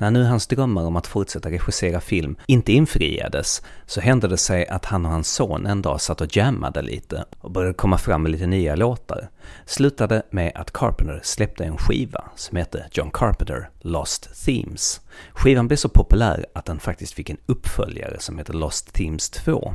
[0.00, 4.66] När nu hans drömmar om att fortsätta regissera film inte infriades så hände det sig
[4.68, 8.22] att han och hans son en dag satt och jammade lite och började komma fram
[8.22, 9.30] med lite nya låtar.
[9.66, 15.00] Slutade med att Carpenter släppte en skiva som hette John Carpenter Lost Themes.
[15.32, 19.74] Skivan blev så populär att den faktiskt fick en uppföljare som heter Lost Themes 2.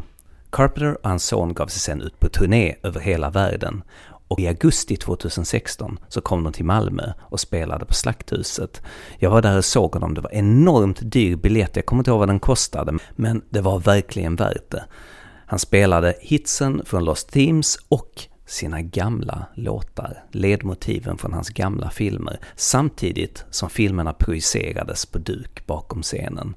[0.50, 3.84] Carpenter och hans son gav sig sen ut på turné över hela världen
[4.34, 8.82] och i augusti 2016 så kom de till Malmö och spelade på Slakthuset.
[9.20, 12.20] Jag var där och såg honom, det var enormt dyr biljett, jag kommer inte ihåg
[12.20, 14.86] vad den kostade, men det var verkligen värt det.
[15.46, 22.40] Han spelade hitsen från Lost Teams och sina gamla låtar, ledmotiven från hans gamla filmer,
[22.56, 26.56] samtidigt som filmerna projicerades på duk bakom scenen.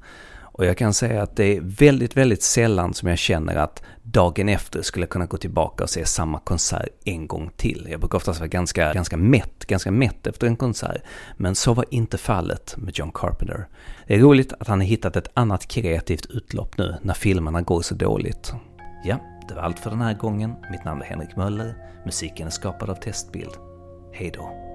[0.56, 4.48] Och jag kan säga att det är väldigt, väldigt sällan som jag känner att dagen
[4.48, 7.86] efter skulle jag kunna gå tillbaka och se samma konsert en gång till.
[7.90, 11.02] Jag brukar oftast vara ganska, ganska mätt, ganska mätt efter en konsert.
[11.36, 13.68] Men så var inte fallet med John Carpenter.
[14.06, 17.82] Det är roligt att han har hittat ett annat kreativt utlopp nu när filmerna går
[17.82, 18.52] så dåligt.
[19.04, 19.16] Ja,
[19.48, 20.54] det var allt för den här gången.
[20.70, 21.74] Mitt namn är Henrik Möller.
[22.04, 23.52] Musiken är skapad av Testbild.
[24.12, 24.65] Hej då.